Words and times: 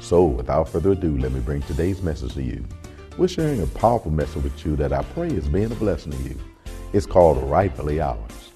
So, 0.00 0.24
without 0.24 0.68
further 0.68 0.92
ado, 0.92 1.18
let 1.18 1.32
me 1.32 1.40
bring 1.40 1.62
today's 1.62 2.02
message 2.02 2.34
to 2.34 2.42
you. 2.42 2.64
We're 3.16 3.28
sharing 3.28 3.62
a 3.62 3.66
powerful 3.66 4.12
message 4.12 4.42
with 4.44 4.64
you 4.64 4.76
that 4.76 4.92
I 4.92 5.02
pray 5.02 5.28
is 5.28 5.48
being 5.48 5.72
a 5.72 5.74
blessing 5.74 6.12
to 6.12 6.22
you. 6.22 6.38
It's 6.92 7.06
called 7.06 7.42
Rightfully 7.50 8.00
Ours. 8.00 8.52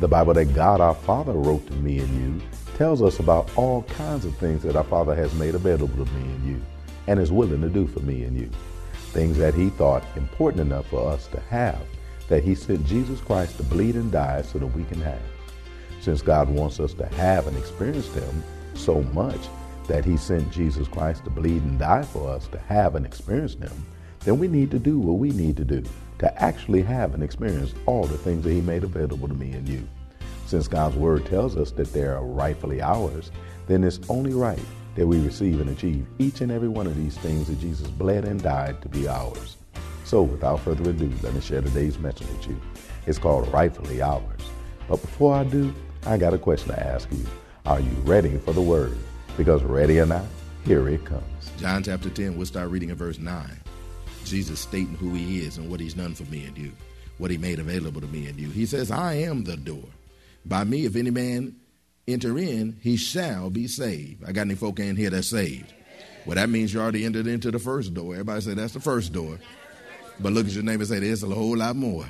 The 0.00 0.08
Bible 0.08 0.34
that 0.34 0.54
God 0.54 0.80
our 0.80 0.94
Father 0.94 1.32
wrote 1.32 1.66
to 1.66 1.72
me 1.74 1.98
and 1.98 2.14
you 2.20 2.46
tells 2.76 3.02
us 3.02 3.18
about 3.18 3.50
all 3.56 3.82
kinds 3.82 4.24
of 4.24 4.36
things 4.36 4.62
that 4.62 4.76
our 4.76 4.84
Father 4.84 5.14
has 5.14 5.34
made 5.34 5.54
available 5.54 6.04
to 6.04 6.12
me 6.12 6.22
and 6.22 6.46
you 6.46 6.62
and 7.06 7.20
is 7.20 7.32
willing 7.32 7.60
to 7.60 7.68
do 7.68 7.86
for 7.86 8.00
me 8.00 8.24
and 8.24 8.38
you. 8.38 8.50
Things 9.12 9.36
that 9.38 9.54
He 9.54 9.70
thought 9.70 10.04
important 10.16 10.60
enough 10.60 10.86
for 10.86 11.08
us 11.10 11.26
to 11.28 11.40
have, 11.40 11.80
that 12.28 12.42
He 12.42 12.54
sent 12.54 12.86
Jesus 12.86 13.20
Christ 13.20 13.56
to 13.58 13.62
bleed 13.64 13.94
and 13.94 14.10
die 14.10 14.42
so 14.42 14.58
that 14.58 14.66
we 14.66 14.84
can 14.84 15.00
have. 15.00 15.22
Since 16.00 16.22
God 16.22 16.48
wants 16.48 16.80
us 16.80 16.94
to 16.94 17.06
have 17.06 17.46
and 17.46 17.56
experience 17.56 18.08
them 18.08 18.42
so 18.74 19.02
much, 19.02 19.40
that 19.86 20.04
he 20.04 20.16
sent 20.16 20.50
Jesus 20.50 20.88
Christ 20.88 21.24
to 21.24 21.30
bleed 21.30 21.62
and 21.62 21.78
die 21.78 22.02
for 22.02 22.30
us 22.30 22.46
to 22.48 22.58
have 22.58 22.94
and 22.94 23.04
experience 23.04 23.54
them, 23.54 23.86
then 24.20 24.38
we 24.38 24.48
need 24.48 24.70
to 24.70 24.78
do 24.78 24.98
what 24.98 25.18
we 25.18 25.30
need 25.30 25.56
to 25.58 25.64
do 25.64 25.82
to 26.18 26.42
actually 26.42 26.82
have 26.82 27.14
and 27.14 27.22
experience 27.22 27.74
all 27.86 28.04
the 28.04 28.18
things 28.18 28.44
that 28.44 28.52
he 28.52 28.60
made 28.60 28.84
available 28.84 29.28
to 29.28 29.34
me 29.34 29.52
and 29.52 29.68
you. 29.68 29.86
Since 30.46 30.68
God's 30.68 30.96
word 30.96 31.26
tells 31.26 31.56
us 31.56 31.72
that 31.72 31.92
they 31.92 32.04
are 32.04 32.24
rightfully 32.24 32.80
ours, 32.80 33.30
then 33.66 33.84
it's 33.84 34.00
only 34.08 34.32
right 34.32 34.58
that 34.94 35.06
we 35.06 35.18
receive 35.20 35.60
and 35.60 35.70
achieve 35.70 36.06
each 36.18 36.40
and 36.40 36.52
every 36.52 36.68
one 36.68 36.86
of 36.86 36.96
these 36.96 37.16
things 37.18 37.48
that 37.48 37.60
Jesus 37.60 37.88
bled 37.88 38.24
and 38.24 38.42
died 38.42 38.80
to 38.82 38.88
be 38.88 39.08
ours. 39.08 39.56
So 40.04 40.22
without 40.22 40.60
further 40.60 40.90
ado, 40.90 41.10
let 41.22 41.34
me 41.34 41.40
share 41.40 41.62
today's 41.62 41.98
message 41.98 42.28
with 42.28 42.48
you. 42.48 42.60
It's 43.06 43.18
called 43.18 43.52
Rightfully 43.52 44.02
Ours. 44.02 44.42
But 44.88 45.00
before 45.00 45.34
I 45.34 45.44
do, 45.44 45.74
I 46.06 46.16
got 46.16 46.34
a 46.34 46.38
question 46.38 46.68
to 46.68 46.86
ask 46.86 47.10
you. 47.10 47.26
Are 47.66 47.80
you 47.80 47.90
ready 48.04 48.36
for 48.36 48.52
the 48.52 48.60
word? 48.60 48.96
Because 49.36 49.62
ready 49.62 49.98
or 49.98 50.06
not, 50.06 50.24
here 50.64 50.88
it 50.88 51.04
comes. 51.04 51.24
John 51.58 51.82
chapter 51.82 52.08
10, 52.08 52.36
we'll 52.36 52.46
start 52.46 52.70
reading 52.70 52.90
at 52.90 52.96
verse 52.96 53.18
9. 53.18 53.60
Jesus 54.24 54.60
stating 54.60 54.94
who 54.94 55.12
he 55.12 55.40
is 55.40 55.58
and 55.58 55.70
what 55.70 55.80
he's 55.80 55.94
done 55.94 56.14
for 56.14 56.24
me 56.24 56.46
and 56.46 56.56
you, 56.56 56.72
what 57.18 57.30
he 57.30 57.38
made 57.38 57.58
available 57.58 58.00
to 58.00 58.06
me 58.06 58.26
and 58.26 58.38
you. 58.38 58.50
He 58.50 58.64
says, 58.64 58.90
I 58.90 59.14
am 59.14 59.44
the 59.44 59.56
door. 59.56 59.84
By 60.46 60.64
me, 60.64 60.84
if 60.84 60.96
any 60.96 61.10
man 61.10 61.56
enter 62.06 62.38
in, 62.38 62.78
he 62.80 62.96
shall 62.96 63.50
be 63.50 63.66
saved. 63.66 64.24
I 64.24 64.32
got 64.32 64.42
any 64.42 64.54
folk 64.54 64.78
in 64.78 64.96
here 64.96 65.10
that's 65.10 65.28
saved? 65.28 65.72
Well, 66.26 66.36
that 66.36 66.48
means 66.48 66.72
you 66.72 66.80
already 66.80 67.04
entered 67.04 67.26
into 67.26 67.50
the 67.50 67.58
first 67.58 67.92
door. 67.92 68.14
Everybody 68.14 68.40
say 68.40 68.54
that's 68.54 68.72
the 68.72 68.80
first 68.80 69.12
door. 69.12 69.38
But 70.20 70.32
look 70.32 70.46
at 70.46 70.52
your 70.52 70.62
neighbor 70.62 70.82
and 70.82 70.88
say 70.88 71.00
there's 71.00 71.22
a 71.22 71.28
whole 71.28 71.56
lot 71.56 71.76
more. 71.76 72.06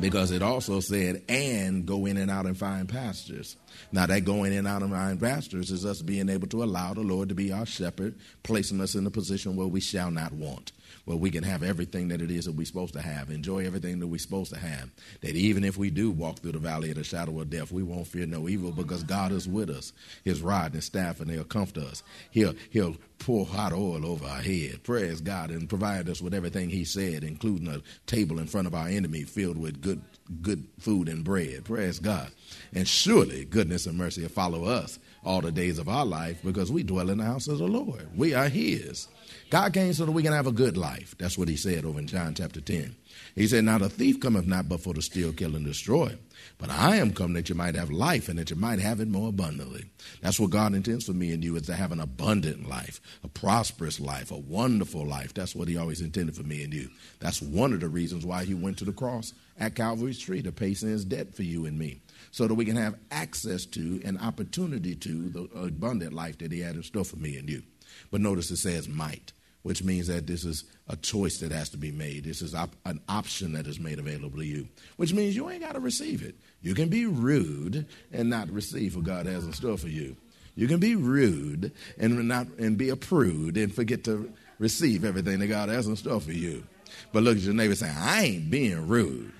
Because 0.00 0.30
it 0.30 0.42
also 0.42 0.80
said, 0.80 1.22
and 1.28 1.84
go 1.84 2.06
in 2.06 2.16
and 2.16 2.30
out 2.30 2.46
and 2.46 2.56
find 2.56 2.88
pastures. 2.88 3.56
Now, 3.92 4.06
that 4.06 4.24
going 4.24 4.52
in 4.52 4.60
and 4.60 4.68
out 4.68 4.82
and 4.82 4.90
find 4.92 5.20
pastures 5.20 5.70
is 5.70 5.84
us 5.84 6.00
being 6.00 6.28
able 6.28 6.48
to 6.48 6.62
allow 6.62 6.94
the 6.94 7.02
Lord 7.02 7.28
to 7.28 7.34
be 7.34 7.52
our 7.52 7.66
shepherd, 7.66 8.14
placing 8.42 8.80
us 8.80 8.94
in 8.94 9.06
a 9.06 9.10
position 9.10 9.56
where 9.56 9.66
we 9.66 9.80
shall 9.80 10.10
not 10.10 10.32
want 10.32 10.72
where 11.04 11.16
we 11.16 11.30
can 11.30 11.42
have 11.42 11.62
everything 11.62 12.08
that 12.08 12.22
it 12.22 12.30
is 12.30 12.44
that 12.44 12.54
we're 12.54 12.66
supposed 12.66 12.94
to 12.94 13.02
have, 13.02 13.30
enjoy 13.30 13.66
everything 13.66 14.00
that 14.00 14.06
we're 14.06 14.18
supposed 14.18 14.52
to 14.52 14.58
have. 14.58 14.90
That 15.20 15.34
even 15.34 15.64
if 15.64 15.76
we 15.76 15.90
do 15.90 16.10
walk 16.10 16.38
through 16.38 16.52
the 16.52 16.58
valley 16.58 16.90
of 16.90 16.96
the 16.96 17.04
shadow 17.04 17.40
of 17.40 17.50
death, 17.50 17.72
we 17.72 17.82
won't 17.82 18.06
fear 18.06 18.26
no 18.26 18.48
evil 18.48 18.72
because 18.72 19.02
God 19.02 19.32
is 19.32 19.48
with 19.48 19.70
us. 19.70 19.92
His 20.24 20.42
rod 20.42 20.74
and 20.74 20.84
staff, 20.84 21.20
and 21.20 21.30
they'll 21.30 21.44
comfort 21.44 21.78
us. 21.78 22.02
He'll, 22.30 22.54
he'll 22.70 22.96
pour 23.18 23.46
hot 23.46 23.72
oil 23.72 24.04
over 24.04 24.26
our 24.26 24.40
head. 24.40 24.82
Praise 24.82 25.20
God 25.20 25.50
and 25.50 25.68
provide 25.68 26.08
us 26.08 26.20
with 26.20 26.34
everything 26.34 26.70
He 26.70 26.84
said, 26.84 27.22
including 27.22 27.68
a 27.68 27.82
table 28.06 28.38
in 28.38 28.46
front 28.46 28.66
of 28.66 28.74
our 28.74 28.88
enemy 28.88 29.22
filled 29.22 29.58
with 29.58 29.80
good, 29.80 30.02
good 30.42 30.66
food 30.78 31.08
and 31.08 31.22
bread. 31.22 31.64
Praise 31.64 31.98
God. 31.98 32.30
And 32.74 32.88
surely 32.88 33.44
goodness 33.44 33.86
and 33.86 33.96
mercy 33.96 34.22
will 34.22 34.28
follow 34.30 34.64
us 34.64 34.98
all 35.24 35.40
the 35.40 35.52
days 35.52 35.78
of 35.78 35.88
our 35.88 36.06
life 36.06 36.40
because 36.42 36.72
we 36.72 36.82
dwell 36.82 37.10
in 37.10 37.18
the 37.18 37.24
house 37.24 37.46
of 37.46 37.58
the 37.58 37.66
Lord. 37.68 38.08
We 38.16 38.34
are 38.34 38.48
His. 38.48 39.08
God 39.50 39.72
came 39.72 39.92
so 39.92 40.06
that 40.06 40.12
we 40.12 40.22
can 40.22 40.32
have 40.32 40.46
a 40.46 40.52
good 40.52 40.76
life. 40.76 41.16
That's 41.18 41.36
what 41.36 41.48
he 41.48 41.56
said 41.56 41.84
over 41.84 41.98
in 41.98 42.06
John 42.06 42.34
chapter 42.34 42.60
10. 42.60 42.94
He 43.34 43.48
said, 43.48 43.64
Now 43.64 43.78
the 43.78 43.88
thief 43.88 44.20
cometh 44.20 44.46
not 44.46 44.68
but 44.68 44.80
for 44.80 44.94
to 44.94 45.02
steal, 45.02 45.32
kill, 45.32 45.56
and 45.56 45.66
destroy. 45.66 46.16
But 46.56 46.70
I 46.70 46.96
am 46.96 47.12
come 47.12 47.32
that 47.32 47.48
you 47.48 47.56
might 47.56 47.74
have 47.74 47.90
life 47.90 48.28
and 48.28 48.38
that 48.38 48.50
you 48.50 48.56
might 48.56 48.78
have 48.78 49.00
it 49.00 49.08
more 49.08 49.28
abundantly. 49.28 49.86
That's 50.22 50.38
what 50.38 50.50
God 50.50 50.74
intends 50.74 51.04
for 51.04 51.14
me 51.14 51.32
and 51.32 51.42
you 51.42 51.56
is 51.56 51.66
to 51.66 51.74
have 51.74 51.90
an 51.90 52.00
abundant 52.00 52.68
life, 52.68 53.00
a 53.24 53.28
prosperous 53.28 53.98
life, 53.98 54.30
a 54.30 54.38
wonderful 54.38 55.04
life. 55.04 55.34
That's 55.34 55.56
what 55.56 55.66
he 55.66 55.76
always 55.76 56.00
intended 56.00 56.36
for 56.36 56.44
me 56.44 56.62
and 56.62 56.72
you. 56.72 56.88
That's 57.18 57.42
one 57.42 57.72
of 57.72 57.80
the 57.80 57.88
reasons 57.88 58.24
why 58.24 58.44
he 58.44 58.54
went 58.54 58.78
to 58.78 58.84
the 58.84 58.92
cross 58.92 59.34
at 59.58 59.74
Calvary's 59.74 60.20
tree 60.20 60.42
to 60.42 60.52
pay 60.52 60.74
sin's 60.74 61.04
debt 61.04 61.34
for 61.34 61.42
you 61.42 61.66
and 61.66 61.76
me. 61.76 62.02
So 62.30 62.46
that 62.46 62.54
we 62.54 62.64
can 62.64 62.76
have 62.76 62.94
access 63.10 63.66
to 63.66 64.00
and 64.04 64.16
opportunity 64.20 64.94
to 64.94 65.28
the 65.28 65.42
abundant 65.58 66.12
life 66.12 66.38
that 66.38 66.52
he 66.52 66.60
had 66.60 66.76
in 66.76 66.84
store 66.84 67.04
for 67.04 67.16
me 67.16 67.36
and 67.36 67.48
you. 67.48 67.64
But 68.12 68.20
notice 68.20 68.52
it 68.52 68.58
says 68.58 68.88
might 68.88 69.32
which 69.62 69.82
means 69.82 70.06
that 70.06 70.26
this 70.26 70.44
is 70.44 70.64
a 70.88 70.96
choice 70.96 71.38
that 71.38 71.52
has 71.52 71.68
to 71.70 71.76
be 71.76 71.90
made. 71.90 72.24
This 72.24 72.42
is 72.42 72.54
op- 72.54 72.74
an 72.84 73.00
option 73.08 73.52
that 73.52 73.66
is 73.66 73.78
made 73.78 73.98
available 73.98 74.38
to 74.38 74.46
you, 74.46 74.68
which 74.96 75.12
means 75.12 75.36
you 75.36 75.50
ain't 75.50 75.62
got 75.62 75.74
to 75.74 75.80
receive 75.80 76.22
it. 76.22 76.34
You 76.62 76.74
can 76.74 76.88
be 76.88 77.06
rude 77.06 77.86
and 78.12 78.30
not 78.30 78.50
receive 78.50 78.96
what 78.96 79.04
God 79.04 79.26
has 79.26 79.44
in 79.44 79.52
store 79.52 79.76
for 79.76 79.88
you. 79.88 80.16
You 80.56 80.66
can 80.66 80.78
be 80.78 80.96
rude 80.96 81.72
and 81.98 82.28
not 82.28 82.46
and 82.58 82.76
be 82.76 82.88
a 82.90 82.96
prude 82.96 83.56
and 83.56 83.74
forget 83.74 84.04
to 84.04 84.32
receive 84.58 85.04
everything 85.04 85.38
that 85.38 85.46
God 85.46 85.68
has 85.68 85.86
in 85.86 85.96
store 85.96 86.20
for 86.20 86.32
you. 86.32 86.64
But 87.12 87.22
look 87.22 87.36
at 87.36 87.42
your 87.42 87.54
neighbor 87.54 87.74
saying, 87.74 87.96
I 87.96 88.24
ain't 88.24 88.50
being 88.50 88.88
rude. 88.88 89.32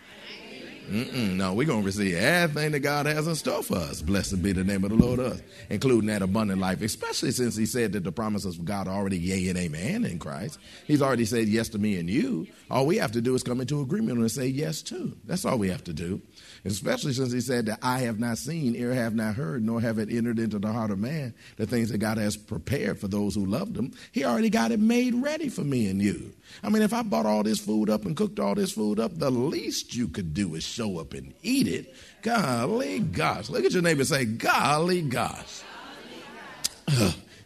Mm-mm, 0.88 1.36
no, 1.36 1.54
we're 1.54 1.66
going 1.66 1.80
to 1.80 1.86
receive 1.86 2.16
everything 2.16 2.72
that 2.72 2.80
God 2.80 3.06
has 3.06 3.26
in 3.26 3.34
store 3.34 3.62
for 3.62 3.76
us. 3.76 4.02
Blessed 4.02 4.42
be 4.42 4.52
the 4.52 4.64
name 4.64 4.84
of 4.84 4.90
the 4.90 4.96
Lord, 4.96 5.20
us, 5.20 5.40
including 5.68 6.08
that 6.08 6.22
abundant 6.22 6.60
life, 6.60 6.82
especially 6.82 7.30
since 7.30 7.56
He 7.56 7.66
said 7.66 7.92
that 7.92 8.04
the 8.04 8.12
promises 8.12 8.58
of 8.58 8.64
God 8.64 8.88
are 8.88 8.96
already 8.96 9.18
yea 9.18 9.48
and 9.48 9.58
amen 9.58 10.04
in 10.04 10.18
Christ. 10.18 10.58
He's 10.86 11.02
already 11.02 11.24
said 11.24 11.48
yes 11.48 11.68
to 11.70 11.78
me 11.78 11.98
and 11.98 12.08
you. 12.08 12.46
All 12.70 12.86
we 12.86 12.96
have 12.96 13.12
to 13.12 13.20
do 13.20 13.34
is 13.34 13.42
come 13.42 13.60
into 13.60 13.80
agreement 13.80 14.18
and 14.18 14.30
say 14.30 14.46
yes 14.46 14.82
to. 14.82 15.16
That's 15.24 15.44
all 15.44 15.58
we 15.58 15.68
have 15.68 15.84
to 15.84 15.92
do 15.92 16.20
especially 16.64 17.12
since 17.12 17.32
he 17.32 17.40
said 17.40 17.66
that 17.66 17.78
I 17.82 18.00
have 18.00 18.18
not 18.18 18.38
seen, 18.38 18.74
ear 18.74 18.92
have 18.92 19.14
not 19.14 19.34
heard, 19.34 19.64
nor 19.64 19.80
have 19.80 19.98
it 19.98 20.10
entered 20.10 20.38
into 20.38 20.58
the 20.58 20.72
heart 20.72 20.90
of 20.90 20.98
man 20.98 21.34
the 21.56 21.66
things 21.66 21.90
that 21.90 21.98
God 21.98 22.18
has 22.18 22.36
prepared 22.36 22.98
for 22.98 23.08
those 23.08 23.34
who 23.34 23.44
love 23.44 23.74
him. 23.74 23.92
He 24.12 24.24
already 24.24 24.50
got 24.50 24.72
it 24.72 24.80
made 24.80 25.14
ready 25.14 25.48
for 25.48 25.62
me 25.62 25.88
and 25.88 26.00
you. 26.00 26.32
I 26.62 26.68
mean, 26.68 26.82
if 26.82 26.92
I 26.92 27.02
bought 27.02 27.26
all 27.26 27.42
this 27.42 27.58
food 27.58 27.88
up 27.88 28.04
and 28.04 28.16
cooked 28.16 28.38
all 28.38 28.54
this 28.54 28.72
food 28.72 29.00
up, 29.00 29.18
the 29.18 29.30
least 29.30 29.94
you 29.94 30.08
could 30.08 30.34
do 30.34 30.54
is 30.54 30.64
show 30.64 30.98
up 30.98 31.14
and 31.14 31.32
eat 31.42 31.66
it. 31.66 31.94
Golly 32.22 33.00
gosh. 33.00 33.48
Look 33.48 33.64
at 33.64 33.72
your 33.72 33.82
neighbor 33.82 34.04
say, 34.04 34.24
Golly 34.24 35.02
gosh. 35.02 35.62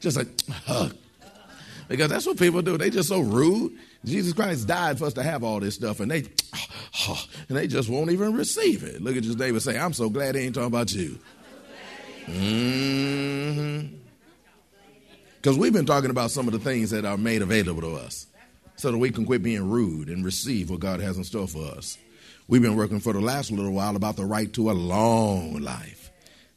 just 0.01 0.17
like, 0.17 0.29
uh, 0.67 0.89
because 1.89 2.09
that's 2.09 2.27
what 2.27 2.39
people 2.39 2.63
do. 2.63 2.77
They 2.77 2.91
just 2.91 3.09
so 3.09 3.21
rude. 3.21 3.73
Jesus 4.05 4.33
Christ 4.33 4.67
died 4.67 4.99
for 4.99 5.07
us 5.07 5.15
to 5.15 5.23
have 5.23 5.45
all 5.45 5.61
this 5.61 5.75
stuff, 5.75 6.01
and 6.01 6.11
they 6.11 6.25
and 7.49 7.57
they 7.57 7.67
just 7.67 7.89
won't 7.89 8.11
even 8.11 8.35
receive 8.35 8.83
it. 8.85 9.01
Look 9.03 9.17
at 9.17 9.25
your 9.25 9.37
neighbor 9.37 9.61
say, 9.61 9.79
I'm 9.79 9.93
so 9.93 10.11
glad 10.11 10.35
he 10.35 10.43
ain't 10.43 10.55
talking 10.55 10.67
about 10.67 10.93
you. 10.93 11.19
Mm-hmm. 12.27 13.97
Because 15.37 15.59
we've 15.59 15.73
been 15.73 15.87
talking 15.87 16.11
about 16.11 16.31
some 16.31 16.47
of 16.47 16.53
the 16.53 16.59
things 16.59 16.91
that 16.91 17.05
are 17.05 17.19
made 17.19 17.43
available 17.43 17.83
to 17.83 17.97
us 17.97 18.27
so 18.77 18.91
that 18.91 18.99
we 18.99 19.11
can 19.11 19.25
quit 19.25 19.43
being 19.43 19.71
rude 19.71 20.09
and 20.09 20.25
receive 20.25 20.71
what 20.71 20.81
God 20.81 21.01
has 21.01 21.17
in 21.17 21.25
store 21.25 21.49
for 21.49 21.65
us. 21.65 21.99
We've 22.49 22.63
been 22.63 22.77
working 22.77 23.01
for 23.01 23.13
the 23.13 23.21
last 23.21 23.51
little 23.51 23.73
while 23.73 23.97
about 23.97 24.17
the 24.17 24.25
right 24.25 24.53
to 24.55 24.71
a 24.71 24.73
long 24.73 25.61
life. 25.61 26.04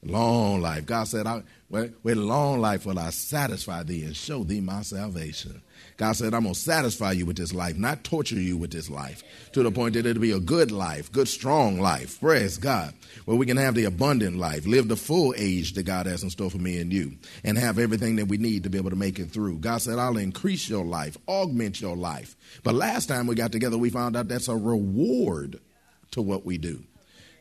Long 0.03 0.61
life. 0.61 0.85
God 0.85 1.05
said, 1.07 1.25
I, 1.25 1.41
with 1.69 2.17
long 2.17 2.61
life 2.61 2.85
will 2.85 2.99
I 2.99 3.09
satisfy 3.09 3.83
thee 3.83 4.03
and 4.03 4.15
show 4.15 4.43
thee 4.43 4.61
my 4.61 4.83
salvation. 4.83 5.61
God 5.97 6.13
said, 6.13 6.33
I'm 6.33 6.43
going 6.43 6.53
to 6.53 6.59
satisfy 6.59 7.13
you 7.13 7.25
with 7.25 7.37
this 7.37 7.53
life, 7.53 7.75
not 7.77 8.03
torture 8.03 8.39
you 8.39 8.57
with 8.57 8.71
this 8.71 8.89
life, 8.89 9.23
to 9.53 9.63
the 9.63 9.71
point 9.71 9.95
that 9.95 10.05
it'll 10.05 10.21
be 10.21 10.31
a 10.31 10.39
good 10.39 10.71
life, 10.71 11.11
good, 11.11 11.27
strong 11.27 11.79
life. 11.79 12.19
Praise 12.19 12.57
God. 12.57 12.93
Where 13.25 13.35
we 13.35 13.47
can 13.47 13.57
have 13.57 13.73
the 13.73 13.85
abundant 13.85 14.37
life, 14.37 14.67
live 14.67 14.87
the 14.87 14.95
full 14.95 15.33
age 15.35 15.73
that 15.73 15.83
God 15.83 16.05
has 16.05 16.21
in 16.21 16.29
store 16.29 16.51
for 16.51 16.59
me 16.59 16.79
and 16.79 16.93
you, 16.93 17.13
and 17.43 17.57
have 17.57 17.79
everything 17.79 18.17
that 18.17 18.27
we 18.27 18.37
need 18.37 18.63
to 18.63 18.69
be 18.69 18.77
able 18.77 18.91
to 18.91 18.95
make 18.95 19.17
it 19.17 19.31
through. 19.31 19.57
God 19.57 19.81
said, 19.81 19.97
I'll 19.97 20.17
increase 20.17 20.69
your 20.69 20.85
life, 20.85 21.17
augment 21.27 21.81
your 21.81 21.97
life. 21.97 22.35
But 22.63 22.75
last 22.75 23.07
time 23.07 23.25
we 23.25 23.35
got 23.35 23.51
together, 23.51 23.77
we 23.77 23.89
found 23.89 24.15
out 24.15 24.27
that's 24.27 24.47
a 24.47 24.55
reward 24.55 25.59
to 26.11 26.21
what 26.21 26.45
we 26.45 26.59
do. 26.59 26.83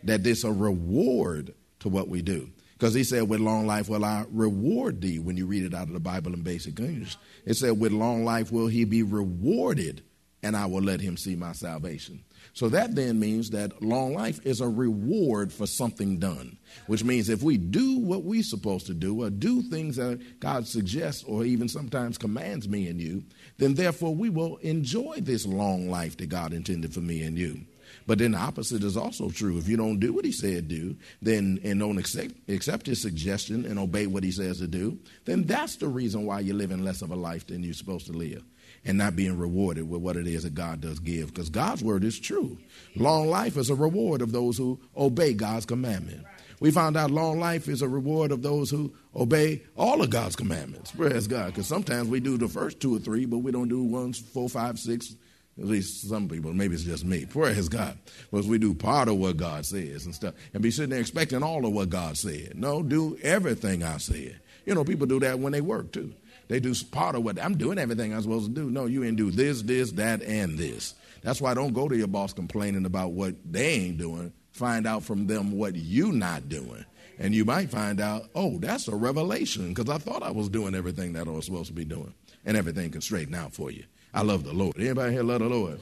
That 0.04 0.26
it's 0.26 0.44
a 0.44 0.52
reward 0.52 1.54
to 1.86 1.90
what 1.90 2.08
we 2.08 2.20
do. 2.20 2.50
Because 2.72 2.92
he 2.92 3.04
said, 3.04 3.28
with 3.28 3.40
long 3.40 3.66
life 3.66 3.88
will 3.88 4.04
I 4.04 4.26
reward 4.30 5.00
thee, 5.00 5.18
when 5.18 5.36
you 5.36 5.46
read 5.46 5.64
it 5.64 5.72
out 5.72 5.86
of 5.86 5.94
the 5.94 6.00
Bible 6.00 6.34
in 6.34 6.42
basic 6.42 6.78
English. 6.78 7.16
It 7.46 7.54
said, 7.54 7.80
with 7.80 7.92
long 7.92 8.24
life 8.24 8.52
will 8.52 8.66
he 8.66 8.84
be 8.84 9.02
rewarded, 9.02 10.02
and 10.42 10.56
I 10.56 10.66
will 10.66 10.82
let 10.82 11.00
him 11.00 11.16
see 11.16 11.36
my 11.36 11.52
salvation. 11.52 12.24
So 12.52 12.68
that 12.70 12.94
then 12.94 13.18
means 13.18 13.50
that 13.50 13.82
long 13.82 14.14
life 14.14 14.40
is 14.44 14.60
a 14.60 14.68
reward 14.68 15.52
for 15.52 15.66
something 15.66 16.18
done, 16.18 16.58
which 16.86 17.04
means 17.04 17.28
if 17.28 17.42
we 17.42 17.56
do 17.56 17.98
what 18.00 18.24
we're 18.24 18.42
supposed 18.42 18.86
to 18.86 18.94
do, 18.94 19.22
or 19.22 19.30
do 19.30 19.62
things 19.62 19.96
that 19.96 20.40
God 20.40 20.66
suggests, 20.66 21.22
or 21.24 21.44
even 21.44 21.68
sometimes 21.68 22.18
commands 22.18 22.68
me 22.68 22.88
and 22.88 23.00
you, 23.00 23.22
then 23.58 23.74
therefore 23.74 24.14
we 24.14 24.28
will 24.28 24.56
enjoy 24.56 25.20
this 25.20 25.46
long 25.46 25.88
life 25.88 26.16
that 26.18 26.28
God 26.28 26.52
intended 26.52 26.92
for 26.92 27.00
me 27.00 27.22
and 27.22 27.38
you. 27.38 27.60
But 28.06 28.18
then 28.18 28.32
the 28.32 28.38
opposite 28.38 28.84
is 28.84 28.96
also 28.96 29.30
true. 29.30 29.58
If 29.58 29.68
you 29.68 29.76
don't 29.76 29.98
do 29.98 30.12
what 30.12 30.24
he 30.24 30.32
said 30.32 30.68
do, 30.68 30.96
then 31.20 31.58
and 31.64 31.80
don't 31.80 31.98
accept, 31.98 32.34
accept 32.48 32.86
his 32.86 33.02
suggestion 33.02 33.64
and 33.64 33.78
obey 33.78 34.06
what 34.06 34.22
he 34.22 34.30
says 34.30 34.58
to 34.58 34.68
do, 34.68 34.98
then 35.24 35.44
that's 35.44 35.76
the 35.76 35.88
reason 35.88 36.24
why 36.24 36.40
you're 36.40 36.54
living 36.54 36.84
less 36.84 37.02
of 37.02 37.10
a 37.10 37.16
life 37.16 37.46
than 37.48 37.64
you're 37.64 37.74
supposed 37.74 38.06
to 38.06 38.12
live 38.12 38.44
and 38.84 38.96
not 38.98 39.16
being 39.16 39.36
rewarded 39.36 39.88
with 39.88 40.00
what 40.00 40.16
it 40.16 40.26
is 40.26 40.44
that 40.44 40.54
God 40.54 40.80
does 40.80 41.00
give. 41.00 41.28
Because 41.28 41.50
God's 41.50 41.82
word 41.82 42.04
is 42.04 42.18
true. 42.18 42.58
Long 42.94 43.28
life 43.28 43.56
is 43.56 43.70
a 43.70 43.74
reward 43.74 44.22
of 44.22 44.32
those 44.32 44.56
who 44.56 44.80
obey 44.96 45.34
God's 45.34 45.66
commandment. 45.66 46.24
We 46.60 46.70
found 46.70 46.96
out 46.96 47.10
long 47.10 47.38
life 47.38 47.68
is 47.68 47.82
a 47.82 47.88
reward 47.88 48.32
of 48.32 48.42
those 48.42 48.70
who 48.70 48.94
obey 49.14 49.62
all 49.76 50.00
of 50.00 50.10
God's 50.10 50.36
commandments. 50.36 50.90
Praise 50.92 51.26
God. 51.26 51.46
Because 51.46 51.66
sometimes 51.66 52.08
we 52.08 52.20
do 52.20 52.38
the 52.38 52.48
first 52.48 52.80
two 52.80 52.96
or 52.96 52.98
three, 52.98 53.26
but 53.26 53.38
we 53.38 53.52
don't 53.52 53.68
do 53.68 53.82
ones, 53.82 54.18
four, 54.18 54.48
five, 54.48 54.78
six, 54.78 55.16
at 55.58 55.64
least 55.64 56.08
some 56.08 56.28
people, 56.28 56.52
maybe 56.52 56.74
it's 56.74 56.84
just 56.84 57.04
me. 57.04 57.24
Praise 57.24 57.68
God. 57.68 57.96
Because 58.30 58.46
we 58.46 58.58
do 58.58 58.74
part 58.74 59.08
of 59.08 59.16
what 59.16 59.38
God 59.38 59.64
says 59.64 60.04
and 60.04 60.14
stuff. 60.14 60.34
And 60.52 60.62
be 60.62 60.70
sitting 60.70 60.90
there 60.90 61.00
expecting 61.00 61.42
all 61.42 61.64
of 61.64 61.72
what 61.72 61.88
God 61.88 62.18
said. 62.18 62.52
No, 62.54 62.82
do 62.82 63.18
everything 63.22 63.82
I 63.82 63.96
said. 63.96 64.38
You 64.66 64.74
know, 64.74 64.84
people 64.84 65.06
do 65.06 65.20
that 65.20 65.38
when 65.38 65.52
they 65.52 65.62
work 65.62 65.92
too. 65.92 66.12
They 66.48 66.60
do 66.60 66.74
part 66.90 67.14
of 67.14 67.24
what 67.24 67.42
I'm 67.42 67.56
doing 67.56 67.78
everything 67.78 68.14
I'm 68.14 68.22
supposed 68.22 68.54
to 68.54 68.60
do. 68.60 68.70
No, 68.70 68.86
you 68.86 69.02
ain't 69.04 69.16
do 69.16 69.30
this, 69.30 69.62
this, 69.62 69.92
that, 69.92 70.22
and 70.22 70.58
this. 70.58 70.94
That's 71.22 71.40
why 71.40 71.54
don't 71.54 71.72
go 71.72 71.88
to 71.88 71.96
your 71.96 72.06
boss 72.06 72.32
complaining 72.32 72.84
about 72.84 73.12
what 73.12 73.34
they 73.50 73.70
ain't 73.70 73.98
doing. 73.98 74.32
Find 74.52 74.86
out 74.86 75.02
from 75.02 75.26
them 75.26 75.52
what 75.52 75.74
you 75.74 76.12
not 76.12 76.48
doing. 76.48 76.84
And 77.18 77.34
you 77.34 77.44
might 77.44 77.70
find 77.70 78.00
out, 78.00 78.28
oh, 78.34 78.58
that's 78.58 78.88
a 78.88 78.94
revelation 78.94 79.72
because 79.72 79.88
I 79.88 79.98
thought 79.98 80.22
I 80.22 80.30
was 80.30 80.48
doing 80.48 80.74
everything 80.74 81.14
that 81.14 81.26
I 81.26 81.30
was 81.30 81.46
supposed 81.46 81.68
to 81.68 81.72
be 81.72 81.84
doing. 81.84 82.12
And 82.44 82.56
everything 82.56 82.90
can 82.90 83.00
straighten 83.00 83.34
out 83.34 83.54
for 83.54 83.70
you. 83.70 83.84
I 84.16 84.22
love 84.22 84.44
the 84.44 84.52
Lord. 84.54 84.78
Anybody 84.78 85.12
here 85.12 85.22
love 85.22 85.40
the 85.40 85.48
Lord? 85.48 85.78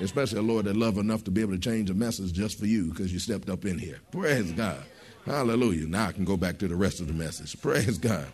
Especially 0.00 0.40
a 0.40 0.42
Lord 0.42 0.64
that 0.64 0.74
love 0.74 0.98
enough 0.98 1.22
to 1.24 1.30
be 1.30 1.40
able 1.40 1.52
to 1.52 1.58
change 1.58 1.88
a 1.88 1.94
message 1.94 2.32
just 2.32 2.58
for 2.58 2.66
you 2.66 2.86
because 2.86 3.12
you 3.12 3.20
stepped 3.20 3.48
up 3.48 3.64
in 3.64 3.78
here. 3.78 4.00
Praise 4.10 4.50
God. 4.50 4.82
Hallelujah. 5.24 5.86
Now 5.86 6.08
I 6.08 6.12
can 6.12 6.24
go 6.24 6.36
back 6.36 6.58
to 6.58 6.66
the 6.66 6.74
rest 6.74 6.98
of 6.98 7.06
the 7.06 7.12
message. 7.12 7.60
Praise 7.62 7.96
God. 7.96 8.26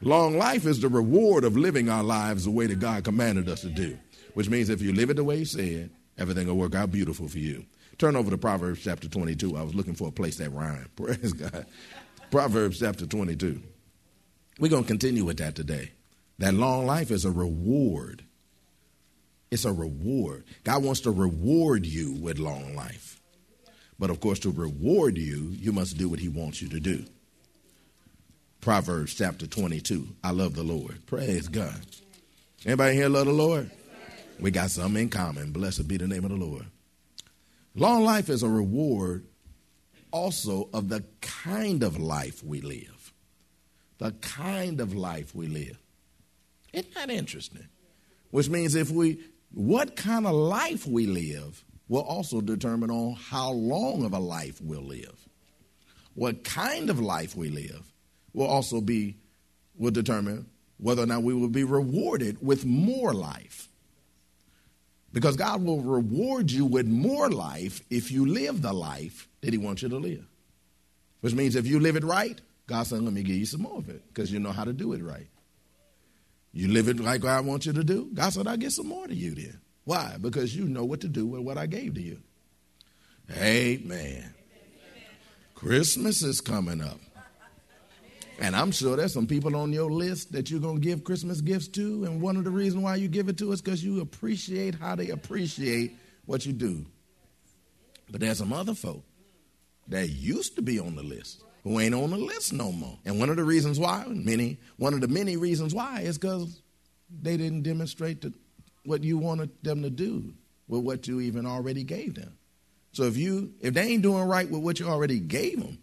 Long 0.00 0.38
life 0.38 0.64
is 0.64 0.80
the 0.80 0.88
reward 0.88 1.42
of 1.42 1.56
living 1.56 1.88
our 1.88 2.04
lives 2.04 2.44
the 2.44 2.52
way 2.52 2.68
that 2.68 2.78
God 2.78 3.02
commanded 3.02 3.48
us 3.48 3.62
to 3.62 3.68
do, 3.68 3.98
which 4.34 4.48
means 4.48 4.68
if 4.68 4.80
you 4.80 4.92
live 4.92 5.10
it 5.10 5.14
the 5.14 5.24
way 5.24 5.38
He 5.38 5.44
said, 5.44 5.90
everything 6.16 6.46
will 6.46 6.56
work 6.56 6.76
out 6.76 6.92
beautiful 6.92 7.26
for 7.26 7.38
you. 7.38 7.66
Turn 7.98 8.14
over 8.14 8.30
to 8.30 8.38
Proverbs 8.38 8.84
chapter 8.84 9.08
22. 9.08 9.56
I 9.56 9.62
was 9.62 9.74
looking 9.74 9.96
for 9.96 10.06
a 10.06 10.12
place 10.12 10.36
that 10.36 10.50
rhymed. 10.50 10.88
Praise 10.96 11.32
God. 11.32 11.66
Proverbs 12.30 12.78
chapter 12.78 13.06
22. 13.06 13.60
We're 14.60 14.70
going 14.70 14.84
to 14.84 14.88
continue 14.88 15.24
with 15.24 15.38
that 15.38 15.56
today. 15.56 15.90
That 16.38 16.54
long 16.54 16.86
life 16.86 17.10
is 17.10 17.24
a 17.24 17.32
reward 17.32 18.22
it's 19.50 19.64
a 19.64 19.72
reward. 19.72 20.44
God 20.64 20.82
wants 20.84 21.00
to 21.02 21.10
reward 21.10 21.86
you 21.86 22.12
with 22.12 22.38
long 22.38 22.74
life. 22.74 23.20
But 23.98 24.10
of 24.10 24.20
course, 24.20 24.38
to 24.40 24.50
reward 24.50 25.18
you, 25.18 25.48
you 25.50 25.72
must 25.72 25.96
do 25.96 26.08
what 26.08 26.20
He 26.20 26.28
wants 26.28 26.62
you 26.62 26.68
to 26.68 26.80
do. 26.80 27.04
Proverbs 28.60 29.14
chapter 29.14 29.46
22. 29.46 30.08
I 30.22 30.30
love 30.30 30.54
the 30.54 30.62
Lord. 30.62 31.06
Praise 31.06 31.48
God. 31.48 31.80
Anybody 32.66 32.96
here 32.96 33.08
love 33.08 33.26
the 33.26 33.32
Lord? 33.32 33.70
We 34.40 34.50
got 34.50 34.70
something 34.70 35.02
in 35.02 35.08
common. 35.08 35.52
Blessed 35.52 35.88
be 35.88 35.96
the 35.96 36.06
name 36.06 36.24
of 36.24 36.30
the 36.30 36.36
Lord. 36.36 36.66
Long 37.74 38.04
life 38.04 38.28
is 38.28 38.42
a 38.42 38.48
reward 38.48 39.26
also 40.10 40.68
of 40.72 40.88
the 40.88 41.04
kind 41.20 41.82
of 41.82 41.98
life 41.98 42.42
we 42.44 42.60
live. 42.60 43.12
The 43.98 44.12
kind 44.12 44.80
of 44.80 44.94
life 44.94 45.34
we 45.34 45.46
live. 45.46 45.78
Isn't 46.72 46.94
that 46.94 47.10
interesting? 47.10 47.68
Which 48.30 48.48
means 48.48 48.74
if 48.74 48.90
we 48.90 49.20
what 49.52 49.96
kind 49.96 50.26
of 50.26 50.32
life 50.34 50.86
we 50.86 51.06
live 51.06 51.64
will 51.88 52.02
also 52.02 52.40
determine 52.40 52.90
on 52.90 53.14
how 53.14 53.50
long 53.50 54.04
of 54.04 54.12
a 54.12 54.18
life 54.18 54.60
we'll 54.60 54.82
live. 54.82 55.26
What 56.14 56.44
kind 56.44 56.90
of 56.90 57.00
life 57.00 57.36
we 57.36 57.48
live 57.48 57.92
will 58.32 58.46
also 58.46 58.80
be 58.80 59.16
will 59.76 59.90
determine 59.90 60.46
whether 60.76 61.02
or 61.02 61.06
not 61.06 61.22
we 61.22 61.34
will 61.34 61.48
be 61.48 61.64
rewarded 61.64 62.38
with 62.40 62.64
more 62.64 63.14
life. 63.14 63.68
Because 65.12 65.36
God 65.36 65.62
will 65.62 65.80
reward 65.80 66.50
you 66.50 66.66
with 66.66 66.86
more 66.86 67.30
life 67.30 67.80
if 67.90 68.10
you 68.10 68.26
live 68.26 68.60
the 68.60 68.72
life 68.72 69.28
that 69.40 69.52
He 69.52 69.58
wants 69.58 69.82
you 69.82 69.88
to 69.88 69.96
live. 69.96 70.26
Which 71.20 71.34
means 71.34 71.56
if 71.56 71.66
you 71.66 71.80
live 71.80 71.96
it 71.96 72.04
right, 72.04 72.40
God 72.66 72.86
said, 72.86 73.00
let 73.00 73.12
me 73.12 73.22
give 73.22 73.36
you 73.36 73.46
some 73.46 73.62
more 73.62 73.78
of 73.78 73.88
it 73.88 74.06
because 74.08 74.30
you 74.30 74.38
know 74.38 74.52
how 74.52 74.64
to 74.64 74.72
do 74.72 74.92
it 74.92 75.02
right. 75.02 75.26
You 76.52 76.68
live 76.68 76.88
it 76.88 76.98
like 77.00 77.24
I 77.24 77.40
want 77.40 77.66
you 77.66 77.72
to 77.74 77.84
do. 77.84 78.10
God 78.14 78.30
said, 78.30 78.46
I'll 78.46 78.56
get 78.56 78.72
some 78.72 78.88
more 78.88 79.06
to 79.06 79.14
you 79.14 79.34
then. 79.34 79.60
Why? 79.84 80.16
Because 80.20 80.54
you 80.54 80.68
know 80.68 80.84
what 80.84 81.00
to 81.02 81.08
do 81.08 81.26
with 81.26 81.42
what 81.42 81.58
I 81.58 81.66
gave 81.66 81.94
to 81.94 82.02
you. 82.02 82.20
Amen. 83.36 84.34
Christmas 85.54 86.22
is 86.22 86.40
coming 86.40 86.80
up. 86.80 86.98
And 88.40 88.54
I'm 88.54 88.70
sure 88.70 88.96
there's 88.96 89.12
some 89.12 89.26
people 89.26 89.56
on 89.56 89.72
your 89.72 89.90
list 89.90 90.32
that 90.32 90.50
you're 90.50 90.60
going 90.60 90.76
to 90.76 90.80
give 90.80 91.02
Christmas 91.02 91.40
gifts 91.40 91.68
to. 91.68 92.04
And 92.04 92.20
one 92.20 92.36
of 92.36 92.44
the 92.44 92.50
reasons 92.50 92.84
why 92.84 92.94
you 92.96 93.08
give 93.08 93.28
it 93.28 93.36
to 93.38 93.50
is 93.52 93.60
because 93.60 93.82
you 93.82 94.00
appreciate 94.00 94.76
how 94.76 94.94
they 94.94 95.10
appreciate 95.10 95.96
what 96.24 96.46
you 96.46 96.52
do. 96.52 96.86
But 98.10 98.20
there's 98.20 98.38
some 98.38 98.52
other 98.52 98.74
folk 98.74 99.04
that 99.88 100.08
used 100.08 100.54
to 100.56 100.62
be 100.62 100.78
on 100.78 100.94
the 100.94 101.02
list 101.02 101.42
who 101.68 101.80
ain't 101.80 101.94
on 101.94 102.10
the 102.10 102.16
list 102.16 102.54
no 102.54 102.72
more. 102.72 102.98
And 103.04 103.20
one 103.20 103.28
of 103.28 103.36
the 103.36 103.44
reasons 103.44 103.78
why, 103.78 104.06
many, 104.08 104.56
one 104.78 104.94
of 104.94 105.02
the 105.02 105.08
many 105.08 105.36
reasons 105.36 105.74
why 105.74 106.00
is 106.00 106.16
because 106.16 106.62
they 107.22 107.36
didn't 107.36 107.62
demonstrate 107.62 108.22
the, 108.22 108.32
what 108.84 109.04
you 109.04 109.18
wanted 109.18 109.50
them 109.62 109.82
to 109.82 109.90
do 109.90 110.32
with 110.66 110.80
what 110.80 111.06
you 111.06 111.20
even 111.20 111.44
already 111.44 111.84
gave 111.84 112.14
them. 112.14 112.38
So 112.92 113.02
if 113.02 113.18
you 113.18 113.52
if 113.60 113.74
they 113.74 113.82
ain't 113.82 114.02
doing 114.02 114.24
right 114.24 114.48
with 114.48 114.62
what 114.62 114.80
you 114.80 114.88
already 114.88 115.20
gave 115.20 115.60
them, 115.60 115.78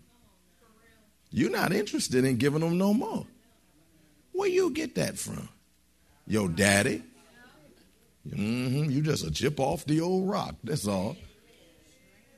you're 1.30 1.52
not 1.52 1.72
interested 1.72 2.26
in 2.26 2.38
giving 2.38 2.62
them 2.62 2.80
no 2.80 2.92
more. 2.92 3.28
Where 4.32 4.50
you 4.50 4.72
get 4.72 4.96
that 4.96 5.20
from? 5.20 5.48
Your 6.26 6.50
daddy? 6.50 7.04
Mm-hmm, 8.28 8.90
you 8.90 9.02
just 9.02 9.24
a 9.24 9.30
chip 9.30 9.60
off 9.60 9.86
the 9.86 10.02
old 10.02 10.28
rock. 10.28 10.56
That's 10.64 10.88
all. 10.88 11.16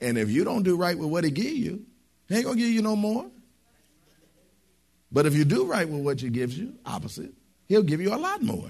And 0.02 0.18
if 0.18 0.30
you 0.30 0.44
don't 0.44 0.64
do 0.64 0.76
right 0.76 0.98
with 0.98 1.10
what 1.10 1.24
he 1.24 1.32
give 1.32 1.46
you, 1.46 1.86
he 2.28 2.36
ain't 2.36 2.44
gonna 2.44 2.58
give 2.58 2.68
you 2.68 2.82
no 2.82 2.98
more. 2.98 3.32
But 5.12 5.26
if 5.26 5.36
you 5.36 5.46
do 5.46 5.66
right 5.66 5.88
with 5.88 6.02
what 6.02 6.20
he 6.20 6.30
gives 6.30 6.58
you, 6.58 6.74
opposite, 6.86 7.34
he'll 7.68 7.84
give 7.84 8.02
you 8.02 8.14
a 8.14 8.18
lot 8.18 8.42
more. 8.42 8.70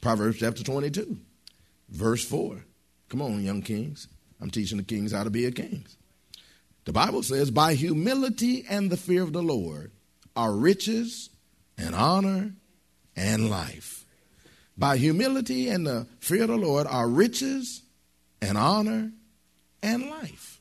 Proverbs 0.00 0.38
chapter 0.38 0.62
22, 0.62 1.16
verse 1.88 2.24
4. 2.24 2.64
Come 3.08 3.22
on, 3.22 3.42
young 3.42 3.62
kings. 3.62 4.08
I'm 4.40 4.50
teaching 4.50 4.78
the 4.78 4.84
kings 4.84 5.12
how 5.12 5.24
to 5.24 5.30
be 5.30 5.46
a 5.46 5.50
king. 5.50 5.86
The 6.84 6.92
Bible 6.92 7.22
says, 7.22 7.50
By 7.50 7.74
humility 7.74 8.64
and 8.68 8.90
the 8.90 8.96
fear 8.96 9.22
of 9.22 9.32
the 9.32 9.42
Lord 9.42 9.92
are 10.36 10.52
riches 10.52 11.30
and 11.78 11.94
honor 11.94 12.52
and 13.16 13.48
life. 13.48 14.04
By 14.76 14.96
humility 14.96 15.68
and 15.68 15.86
the 15.86 16.06
fear 16.20 16.42
of 16.42 16.48
the 16.48 16.56
Lord 16.56 16.86
are 16.86 17.08
riches 17.08 17.82
and 18.42 18.58
honor 18.58 19.12
and 19.82 20.10
life. 20.10 20.60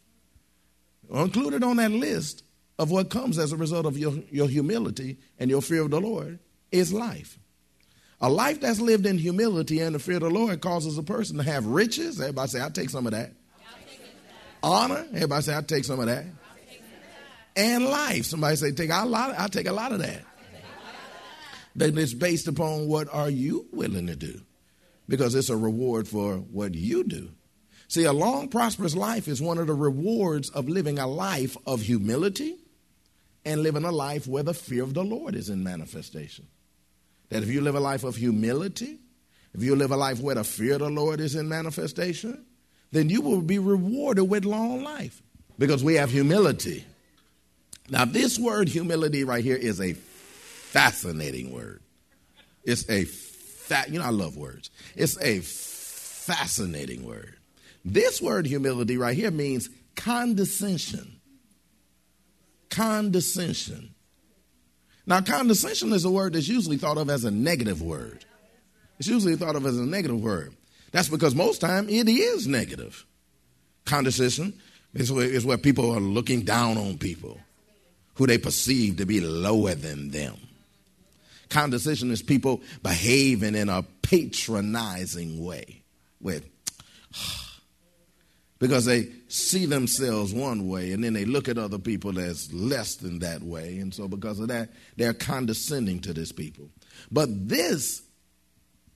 Included 1.12 1.64
on 1.64 1.78
that 1.78 1.92
list 1.92 2.44
of 2.80 2.92
what 2.92 3.10
comes 3.10 3.38
as 3.38 3.52
a 3.52 3.58
result 3.58 3.86
of 3.86 3.98
your, 3.98 4.14
your 4.32 4.48
humility 4.48 5.18
and 5.40 5.50
your 5.50 5.62
fear 5.62 5.84
of 5.84 5.92
the 5.92 6.00
Lord 6.00 6.40
is 6.72 6.92
life. 6.92 7.38
A 8.20 8.30
life 8.30 8.62
that's 8.62 8.80
lived 8.80 9.06
in 9.06 9.18
humility 9.18 9.80
and 9.80 9.94
the 9.94 10.00
fear 10.00 10.16
of 10.16 10.22
the 10.22 10.30
Lord 10.30 10.62
causes 10.62 10.98
a 10.98 11.04
person 11.04 11.38
to 11.38 11.44
have 11.44 11.66
riches. 11.66 12.20
Everybody 12.20 12.50
say, 12.50 12.62
I'll 12.62 12.72
take 12.72 12.90
some 12.90 13.06
of 13.06 13.12
that. 13.12 13.34
Honor. 14.64 15.06
Everybody 15.14 15.42
say, 15.44 15.54
I'll 15.54 15.64
take 15.64 15.84
some 15.84 16.00
of 16.00 16.06
that. 16.06 16.26
and 17.56 17.86
life. 17.86 18.26
Somebody 18.26 18.56
say, 18.56 18.72
take 18.72 18.90
a 18.92 19.06
lot. 19.06 19.36
I 19.38 19.48
take 19.48 19.68
a 19.68 19.74
lot 19.74 19.92
of 19.92 20.00
that. 20.00 20.22
Then 21.76 21.98
it's 21.98 22.14
based 22.14 22.48
upon 22.48 22.88
what 22.88 23.08
are 23.12 23.30
you 23.30 23.66
willing 23.72 24.08
to 24.08 24.16
do, 24.16 24.42
because 25.10 25.34
it's 25.34 25.50
a 25.50 25.58
reward 25.58 26.08
for 26.08 26.36
what 26.36 26.76
you 26.76 27.04
do. 27.04 27.32
See, 27.88 28.06
a 28.06 28.14
long, 28.14 28.48
prosperous 28.48 28.96
life 28.96 29.28
is 29.28 29.42
one 29.42 29.58
of 29.58 29.68
the 29.68 29.74
rewards 29.74 30.50
of 30.50 30.70
living 30.70 30.98
a 30.98 31.08
life 31.08 31.58
of 31.66 31.82
humility 31.82 32.56
and 33.46 33.62
living 33.64 33.84
a 33.84 33.92
life 33.92 34.28
where 34.28 34.44
the 34.44 34.54
fear 34.54 34.84
of 34.84 34.94
the 34.94 35.04
Lord 35.04 35.36
is 35.36 35.50
in 35.50 35.64
manifestation. 35.64 36.48
That 37.30 37.44
if 37.44 37.50
you 37.50 37.62
live 37.62 37.76
a 37.76 37.80
life 37.80 38.04
of 38.04 38.16
humility, 38.16 39.00
if 39.54 39.62
you 39.62 39.76
live 39.76 39.92
a 39.92 39.98
life 39.98 40.20
where 40.20 40.36
the 40.36 40.44
fear 40.44 40.74
of 40.74 40.80
the 40.80 40.90
Lord 40.90 41.20
is 41.20 41.36
in 41.36 41.48
manifestation, 41.50 42.46
then 42.92 43.10
you 43.10 43.22
will 43.22 43.42
be 43.42 43.60
rewarded 43.60 44.30
with 44.30 44.46
long 44.46 44.84
life 44.84 45.22
because 45.58 45.84
we 45.84 45.96
have 45.96 46.12
humility. 46.12 46.86
Now, 47.90 48.06
this 48.06 48.40
word 48.40 48.70
humility 48.70 49.24
right 49.24 49.44
here 49.44 49.56
is 49.56 49.82
a 49.82 49.94
fascinating 49.94 51.52
word. 51.52 51.82
It's 52.64 52.90
a, 52.90 53.04
fa- 53.04 53.86
you 53.90 54.00
know, 54.00 54.06
I 54.06 54.10
love 54.10 54.38
words. 54.38 54.70
It's 54.96 55.20
a 55.22 55.40
fascinating 55.40 57.06
word. 57.06 57.36
This 57.84 58.22
word 58.22 58.46
humility 58.46 58.98
right 58.98 59.16
here 59.16 59.32
means 59.32 59.70
condescension. 59.96 61.13
Condescension. 62.74 63.94
Now, 65.06 65.22
condescension 65.22 65.94
is 65.94 66.06
a 66.06 66.10
word 66.10 66.34
that's 66.34 66.48
usually 66.48 66.78
thought 66.78 66.98
of 66.98 67.10
as 67.10 67.24
a 67.24 67.32
negative 67.32 67.82
word. 67.82 68.26
It's 69.00 69.08
usually 69.08 69.36
thought 69.36 69.56
of 69.56 69.66
as 69.66 69.78
a 69.78 69.86
negative 69.86 70.22
word. 70.22 70.56
That's 70.92 71.10
because 71.10 71.36
most 71.36 71.62
time 71.62 71.88
it 71.90 72.08
is 72.08 72.48
negative. 72.48 73.06
Condescension 73.86 74.54
is 74.94 75.12
where, 75.12 75.58
people 75.58 75.92
are 75.92 76.00
looking 76.00 76.42
down 76.42 76.78
on 76.78 76.98
people 76.98 77.40
who 78.16 78.28
they 78.28 78.38
perceive 78.38 78.98
to 78.98 79.06
be 79.06 79.20
lower 79.20 79.76
than 79.76 80.10
them. 80.10 80.36
Condescension 81.50 82.12
is 82.12 82.22
people 82.22 82.62
behaving 82.82 83.56
in 83.56 83.70
a 83.70 83.84
patronizing 84.02 85.44
way. 85.44 85.84
With 86.22 86.48
because 88.64 88.86
they 88.86 89.10
see 89.28 89.66
themselves 89.66 90.34
one 90.34 90.70
way 90.70 90.94
and 90.94 91.04
then 91.04 91.12
they 91.12 91.26
look 91.26 91.50
at 91.50 91.58
other 91.58 91.78
people 91.78 92.18
as 92.18 92.54
less 92.54 92.96
than 92.96 93.20
that 93.20 93.44
way. 93.44 93.78
And 93.80 93.94
so, 93.94 94.08
because 94.08 94.40
of 94.40 94.48
that, 94.48 94.70
they're 94.96 95.14
condescending 95.14 96.00
to 96.00 96.14
this 96.14 96.32
people. 96.32 96.70
But 97.12 97.50
this 97.50 98.04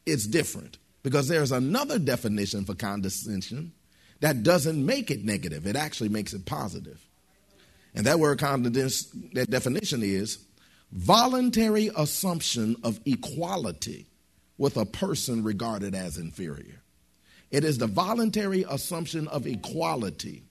is 0.06 0.26
different 0.26 0.78
because 1.04 1.28
there's 1.28 1.52
another 1.52 2.00
definition 2.00 2.64
for 2.64 2.76
condescension 2.76 3.74
that 4.22 4.42
doesn't 4.42 4.86
make 4.86 5.12
it 5.12 5.26
negative, 5.26 5.68
it 5.68 5.76
actually 5.76 6.08
makes 6.08 6.32
it 6.32 6.46
positive. 6.46 7.06
And 7.94 8.06
that 8.06 8.20
word 8.20 8.40
condescension, 8.40 9.32
that 9.34 9.50
definition 9.50 10.02
is 10.02 10.46
voluntary 10.94 11.92
assumption 11.98 12.78
of 12.84 13.02
equality 13.06 14.08
with 14.58 14.78
a 14.78 14.86
person 14.86 15.44
regarded 15.44 15.94
as 15.94 16.18
inferior. 16.18 16.82
It 17.52 17.64
is 17.64 17.78
the 17.78 17.88
voluntary 17.88 18.66
assumption 18.70 19.28
of 19.28 19.48
equality 19.48 20.44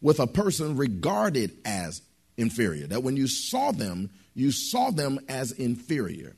with 0.00 0.20
a 0.20 0.26
person 0.26 0.76
regarded 0.76 1.52
as 1.64 2.02
inferior. 2.36 2.86
That 2.86 3.02
when 3.02 3.16
you 3.16 3.26
saw 3.26 3.72
them, 3.72 4.10
you 4.34 4.50
saw 4.50 4.90
them 4.90 5.20
as 5.28 5.52
inferior. 5.52 6.36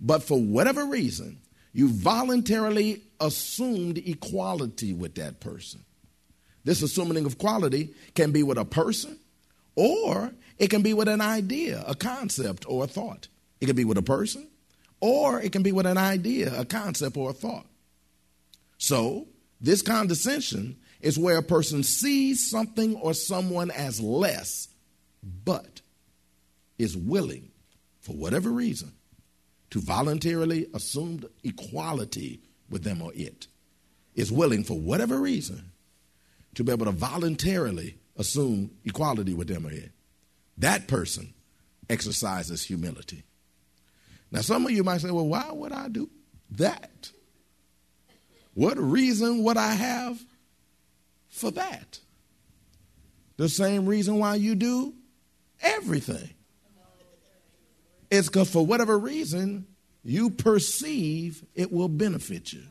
But 0.00 0.22
for 0.22 0.40
whatever 0.40 0.84
reason, 0.84 1.38
you 1.72 1.88
voluntarily 1.88 3.02
assumed 3.20 3.98
equality 3.98 4.92
with 4.92 5.16
that 5.16 5.40
person. 5.40 5.84
This 6.64 6.82
assuming 6.82 7.24
of 7.24 7.32
equality 7.32 7.94
can 8.14 8.30
be 8.30 8.42
with 8.42 8.58
a 8.58 8.64
person 8.64 9.18
or 9.74 10.32
it 10.58 10.68
can 10.68 10.82
be 10.82 10.94
with 10.94 11.08
an 11.08 11.20
idea, 11.20 11.82
a 11.86 11.94
concept, 11.94 12.64
or 12.68 12.84
a 12.84 12.86
thought. 12.86 13.28
It 13.60 13.66
can 13.66 13.74
be 13.74 13.84
with 13.84 13.98
a 13.98 14.02
person 14.02 14.46
or 15.00 15.40
it 15.40 15.50
can 15.50 15.64
be 15.64 15.72
with 15.72 15.86
an 15.86 15.98
idea, 15.98 16.56
a 16.56 16.64
concept, 16.64 17.16
or 17.16 17.30
a 17.30 17.32
thought. 17.32 17.66
So, 18.78 19.26
this 19.62 19.80
condescension 19.80 20.76
is 21.00 21.18
where 21.18 21.38
a 21.38 21.42
person 21.42 21.84
sees 21.84 22.50
something 22.50 22.96
or 22.96 23.14
someone 23.14 23.70
as 23.70 24.00
less, 24.00 24.68
but 25.44 25.80
is 26.78 26.96
willing, 26.96 27.50
for 28.00 28.14
whatever 28.14 28.50
reason, 28.50 28.92
to 29.70 29.80
voluntarily 29.80 30.66
assume 30.74 31.24
equality 31.44 32.42
with 32.68 32.82
them 32.82 33.00
or 33.00 33.12
it. 33.14 33.46
Is 34.14 34.30
willing, 34.30 34.62
for 34.64 34.78
whatever 34.78 35.16
reason, 35.18 35.72
to 36.54 36.64
be 36.64 36.72
able 36.72 36.84
to 36.84 36.92
voluntarily 36.92 37.96
assume 38.16 38.72
equality 38.84 39.32
with 39.32 39.48
them 39.48 39.66
or 39.66 39.70
it. 39.70 39.90
That 40.58 40.86
person 40.86 41.32
exercises 41.88 42.62
humility. 42.62 43.22
Now, 44.30 44.40
some 44.40 44.66
of 44.66 44.72
you 44.72 44.84
might 44.84 45.00
say, 45.00 45.10
well, 45.10 45.28
why 45.28 45.50
would 45.50 45.72
I 45.72 45.88
do 45.88 46.10
that? 46.50 47.10
What 48.54 48.78
reason 48.78 49.42
would 49.44 49.56
I 49.56 49.72
have 49.72 50.22
for 51.28 51.50
that? 51.52 52.00
The 53.36 53.48
same 53.48 53.86
reason 53.86 54.18
why 54.18 54.34
you 54.36 54.54
do 54.54 54.94
everything. 55.60 56.30
It's 58.10 58.28
because 58.28 58.50
for 58.50 58.64
whatever 58.64 58.98
reason 58.98 59.66
you 60.04 60.30
perceive 60.30 61.44
it 61.54 61.72
will 61.72 61.88
benefit 61.88 62.52
you. 62.52 62.62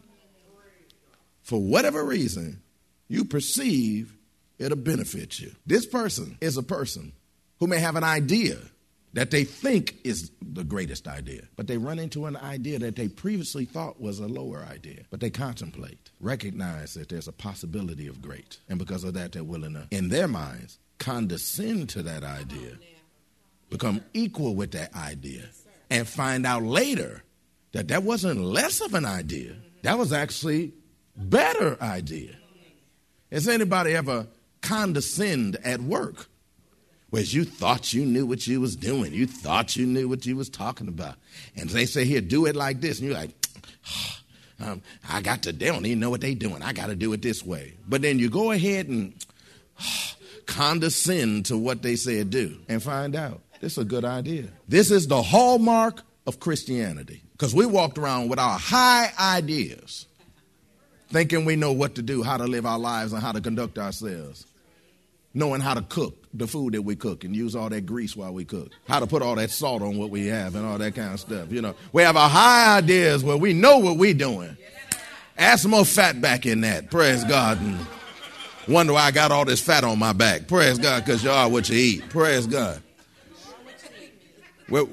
For 1.42 1.60
whatever 1.60 2.04
reason 2.04 2.62
you 3.08 3.26
perceive 3.26 4.16
it'll 4.60 4.78
benefit 4.78 5.40
you. 5.40 5.52
This 5.66 5.86
person 5.88 6.38
is 6.42 6.58
a 6.58 6.64
person 6.64 7.14
who 7.60 7.68
may 7.68 7.80
have 7.80 7.96
an 7.96 8.04
idea 8.04 8.58
that 9.14 9.32
they 9.32 9.44
think 9.44 9.96
is 10.04 10.32
the 10.42 10.64
greatest 10.64 11.08
idea, 11.08 11.44
but 11.56 11.68
they 11.68 11.78
run 11.78 12.00
into 12.00 12.26
an 12.26 12.38
idea 12.38 12.80
that 12.80 12.96
they 12.96 13.08
previously 13.08 13.66
thought 13.66 14.00
was 14.02 14.20
a 14.20 14.28
lower 14.28 14.66
idea. 14.72 15.02
But 15.10 15.20
they 15.20 15.30
contemplate, 15.30 16.12
recognize 16.20 16.94
that 16.94 17.10
there's 17.10 17.28
a 17.28 17.34
possibility 17.34 18.08
of 18.08 18.22
great. 18.22 18.60
And 18.70 18.80
because 18.80 19.04
of 19.04 19.14
that, 19.16 19.34
they're 19.34 19.44
willing 19.44 19.74
to, 19.74 19.88
in 19.92 20.10
their 20.10 20.28
minds, 20.28 20.80
condescend 20.98 21.90
to 21.90 22.04
that 22.04 22.24
idea, 22.24 22.78
become 23.70 24.02
equal 24.14 24.56
with 24.56 24.72
that 24.72 24.96
idea, 24.96 25.44
and 25.90 26.08
find 26.08 26.46
out 26.46 26.64
later 26.64 27.24
that 27.74 27.90
that 27.90 28.04
wasn't 28.04 28.40
less 28.40 28.82
of 28.82 28.94
an 28.94 29.06
idea, 29.06 29.56
that 29.84 29.98
was 29.98 30.14
actually 30.14 30.74
better 31.18 31.78
idea. 31.82 32.36
Has 33.32 33.48
anybody 33.48 33.94
ever 33.94 34.28
condescend 34.62 35.58
at 35.64 35.82
work? 35.82 36.28
Whereas 37.12 37.34
you 37.34 37.44
thought 37.44 37.94
you 37.94 38.06
knew 38.06 38.26
what 38.26 38.48
you 38.48 38.62
was 38.62 38.76
doing. 38.78 39.14
You 39.14 39.28
thought 39.28 39.76
you 39.76 39.86
knew 39.86 40.08
what 40.08 40.26
you 40.26 40.38
was 40.38 40.50
talking 40.50 40.88
about. 40.88 41.16
And 41.58 41.70
they 41.70 41.86
say, 41.86 42.06
here, 42.06 42.22
do 42.22 42.46
it 42.46 42.56
like 42.56 42.80
this. 42.80 43.00
And 43.00 43.10
you're 43.10 43.18
like, 43.18 43.32
um, 44.62 44.82
I 45.08 45.22
got 45.22 45.44
to, 45.44 45.52
they 45.52 45.68
don't 45.68 45.86
even 45.86 46.00
know 46.00 46.10
what 46.10 46.22
they 46.22 46.34
doing. 46.34 46.64
I 46.64 46.72
got 46.72 46.88
to 46.88 46.96
do 46.96 47.12
it 47.12 47.22
this 47.22 47.46
way. 47.46 47.74
But 47.88 48.02
then 48.02 48.18
you 48.18 48.30
go 48.30 48.52
ahead 48.52 48.88
and 48.88 49.14
condescend 50.46 51.48
to 51.48 51.58
what 51.58 51.82
they 51.82 51.98
said 51.98 52.30
do 52.30 52.58
and 52.70 52.82
find 52.82 53.16
out 53.16 53.42
this 53.60 53.74
is 53.74 53.80
a 53.80 53.86
good 53.86 54.06
idea. 54.06 54.48
This 54.70 54.90
is 54.90 55.08
the 55.08 55.22
hallmark 55.22 56.04
of 56.26 56.40
Christianity 56.40 57.24
because 57.34 57.54
we 57.54 57.66
walked 57.66 57.98
around 57.98 58.30
with 58.30 58.40
our 58.40 58.58
high 58.58 59.12
ideas 59.20 60.06
thinking 61.10 61.44
we 61.44 61.58
know 61.58 61.74
what 61.74 61.96
to 61.96 62.02
do, 62.02 62.24
how 62.24 62.38
to 62.38 62.46
live 62.46 62.66
our 62.66 62.80
lives, 62.80 63.12
and 63.12 63.22
how 63.22 63.34
to 63.34 63.42
conduct 63.42 63.78
ourselves 63.78 64.46
knowing 65.34 65.62
how 65.62 65.74
to 65.74 65.82
cook 65.82 66.21
the 66.34 66.48
food 66.48 66.74
that 66.74 66.82
we 66.82 66.96
cook 66.96 67.24
and 67.24 67.36
use 67.36 67.56
all 67.56 67.70
that 67.70 67.86
grease 67.86 68.16
while 68.16 68.34
we 68.34 68.46
cook, 68.46 68.72
how 68.88 69.00
to 69.00 69.08
put 69.08 69.22
all 69.22 69.36
that 69.36 69.52
salt 69.52 69.82
on 69.82 69.98
what 69.98 70.10
we 70.10 70.28
have 70.28 70.56
and 70.56 70.66
all 70.66 70.78
that 70.78 70.96
kind 70.96 71.14
of 71.14 71.20
stuff. 71.20 71.52
You 71.52 71.62
know, 71.62 71.76
we 71.92 72.04
have 72.04 72.16
our 72.16 72.30
high 72.30 72.78
ideas 72.78 73.24
where 73.24 73.38
we 73.38 73.54
know 73.54 73.80
what 73.80 73.98
we're 73.98 74.14
doing. 74.14 74.56
Add 75.38 75.60
some 75.60 75.72
more 75.72 75.86
fat 75.86 76.22
back 76.22 76.46
in 76.46 76.62
that. 76.62 76.90
Praise 76.90 77.24
God. 77.24 77.60
And 77.60 77.78
wonder 78.68 78.94
why 78.94 79.04
I 79.04 79.12
got 79.12 79.32
all 79.32 79.46
this 79.46 79.62
fat 79.62 79.84
on 79.84 80.00
my 80.00 80.14
back. 80.14 80.48
Praise 80.48 80.78
God, 80.78 81.04
because 81.04 81.24
you 81.24 81.32
are 81.32 81.50
what 81.50 81.70
you 81.70 81.78
eat. 81.78 82.10
Praise 82.10 82.48
God. 82.48 82.82
Where, 84.70 84.86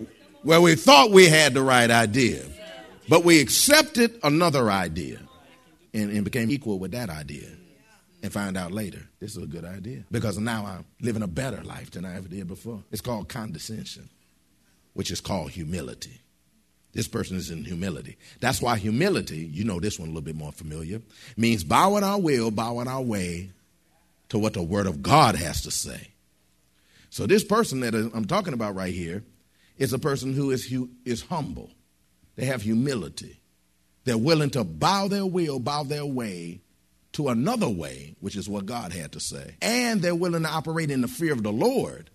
where 0.43 0.61
we 0.61 0.75
thought 0.75 1.11
we 1.11 1.29
had 1.29 1.55
the 1.55 1.63
right 1.63 1.91
idea, 1.91 2.43
but 3.09 3.25
we 3.25 3.41
accepted 3.41 4.19
another 4.25 4.71
idea 4.71 5.21
and, 5.95 6.11
and 6.11 6.25
became 6.25 6.51
equal 6.51 6.81
with 6.81 6.93
that 6.93 7.11
idea 7.11 7.49
and 8.23 8.33
find 8.33 8.57
out 8.57 8.73
later 8.73 9.09
this 9.21 9.37
is 9.37 9.43
a 9.43 9.47
good 9.47 9.65
idea 9.65 10.05
because 10.11 10.39
now 10.39 10.67
I'm 10.67 10.85
living 11.01 11.23
a 11.23 11.29
better 11.29 11.63
life 11.63 11.91
than 11.91 12.05
I 12.05 12.17
ever 12.17 12.29
did 12.29 12.49
before. 12.49 12.83
It's 12.91 13.01
called 13.01 13.29
condescension, 13.29 14.09
which 14.95 15.11
is 15.11 15.21
called 15.21 15.51
humility. 15.51 16.21
This 16.93 17.07
person 17.07 17.37
is 17.37 17.51
in 17.51 17.65
humility. 17.65 18.17
That's 18.41 18.63
why 18.63 18.77
humility, 18.79 19.39
you 19.39 19.65
know 19.65 19.79
this 19.79 19.99
one 19.99 20.09
a 20.09 20.11
little 20.11 20.23
bit 20.23 20.37
more 20.37 20.53
familiar, 20.53 21.01
means 21.37 21.63
bowing 21.63 22.03
our 22.03 22.19
will, 22.19 22.51
bowing 22.51 22.89
our 22.89 23.03
way 23.03 23.51
to 24.31 24.39
what 24.39 24.55
the 24.55 24.63
Word 24.63 24.87
of 24.87 25.03
God 25.03 25.37
has 25.37 25.63
to 25.63 25.71
say. 25.71 26.09
So 27.11 27.27
this 27.27 27.45
person 27.45 27.81
that 27.81 27.95
I'm 27.95 28.27
talking 28.27 28.55
about 28.55 28.75
right 28.75 28.93
here 28.93 29.23
is 29.77 29.93
a 29.93 29.99
person 29.99 30.33
who 30.33 30.51
is, 30.51 30.73
is 31.05 31.23
humble. 31.23 31.71
They 32.37 32.47
have 32.47 32.63
humility. 32.63 33.41
They're 34.05 34.19
willing 34.19 34.51
to 34.51 34.65
bow 34.65 35.09
their 35.09 35.27
will, 35.27 35.59
bow 35.59 35.83
their 35.83 36.07
way 36.07 36.61
to 37.13 37.29
another 37.29 37.69
way, 37.69 38.15
which 38.21 38.37
is 38.37 38.49
what 38.49 38.67
God 38.67 38.93
had 38.93 39.13
to 39.13 39.21
say. 39.21 39.57
And 39.63 40.03
they're 40.03 40.15
willing 40.15 40.43
to 40.43 40.49
operate 40.49 40.91
in 40.91 41.01
the 41.01 41.09
fear 41.09 41.33
of 41.33 41.43
the 41.43 41.53
Lord 41.53 42.11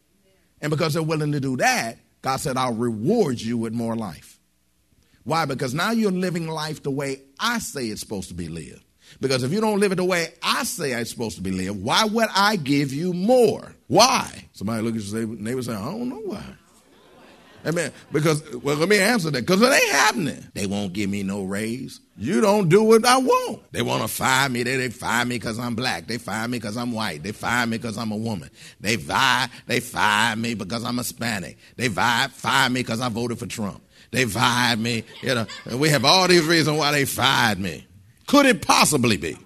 And 0.63 0.69
because 0.69 0.93
they're 0.93 1.03
willing 1.03 1.33
to 1.33 1.41
do 1.41 1.57
that, 1.57 1.97
God 2.21 2.37
said, 2.37 2.55
I'll 2.55 2.73
reward 2.73 3.39
you 3.41 3.57
with 3.57 3.73
more 3.73 3.97
life. 3.97 4.39
Why? 5.25 5.43
Because 5.45 5.73
now 5.73 5.91
you're 5.91 6.09
living 6.09 6.47
life 6.47 6.81
the 6.81 6.89
way 6.89 7.19
I 7.37 7.59
say 7.59 7.87
it's 7.87 7.99
supposed 7.99 8.29
to 8.29 8.33
be 8.33 8.47
lived. 8.47 8.81
Because 9.19 9.43
if 9.43 9.51
you 9.51 9.59
don't 9.59 9.79
live 9.81 9.91
it 9.91 9.95
the 9.95 10.05
way 10.05 10.33
I 10.41 10.63
say 10.63 10.93
it's 10.93 11.09
supposed 11.11 11.35
to 11.35 11.43
be 11.43 11.51
lived, 11.51 11.83
why 11.83 12.05
would 12.05 12.29
I 12.33 12.55
give 12.55 12.93
you 12.93 13.13
more? 13.13 13.75
Why? 13.87 14.47
Somebody 14.53 14.83
look 14.83 14.95
at 14.95 15.03
your 15.03 15.27
neighbor 15.27 15.57
and 15.57 15.65
say, 15.65 15.73
I 15.73 15.83
don't 15.83 16.07
know 16.09 16.21
why. 16.25 16.43
Amen. 17.65 17.91
Because, 18.11 18.43
well, 18.55 18.75
let 18.75 18.89
me 18.89 18.97
answer 18.99 19.31
that. 19.31 19.41
Because 19.41 19.61
it 19.61 19.71
ain't 19.71 19.91
happening. 19.91 20.43
They 20.53 20.67
won't 20.67 20.93
give 20.93 21.09
me 21.09 21.23
no 21.23 21.43
raise. 21.43 22.01
You 22.17 22.41
don't 22.41 22.67
do 22.69 22.83
what 22.83 23.05
I 23.05 23.17
want. 23.17 23.71
They 23.71 23.81
want 23.81 24.01
to 24.01 24.07
fire 24.07 24.49
me. 24.49 24.63
They, 24.63 24.75
they 24.75 24.89
fire 24.89 25.25
me 25.25 25.35
because 25.35 25.57
I'm 25.57 25.73
black. 25.73 26.07
They 26.07 26.17
fire 26.17 26.47
me 26.47 26.59
because 26.59 26.75
I'm 26.75 26.91
white. 26.91 27.23
They 27.23 27.31
fire 27.31 27.65
me 27.65 27.77
because 27.77 27.97
I'm 27.97 28.11
a 28.11 28.17
woman. 28.17 28.49
They 28.81 28.97
fire, 28.97 29.49
they 29.65 29.79
fire 29.79 30.35
me 30.35 30.53
because 30.55 30.83
I'm 30.83 30.97
Hispanic. 30.97 31.57
They 31.77 31.87
fire, 31.89 32.27
fire 32.27 32.69
me 32.69 32.81
because 32.81 32.99
I 32.99 33.09
voted 33.09 33.39
for 33.39 33.47
Trump. 33.47 33.81
They 34.11 34.25
fired 34.25 34.79
me. 34.79 35.05
You 35.21 35.35
know, 35.35 35.47
we 35.77 35.89
have 35.89 36.05
all 36.05 36.27
these 36.27 36.45
reasons 36.45 36.77
why 36.77 36.91
they 36.91 37.05
fired 37.05 37.59
me. 37.59 37.87
Could 38.27 38.45
it 38.45 38.61
possibly 38.61 39.17
be 39.17 39.37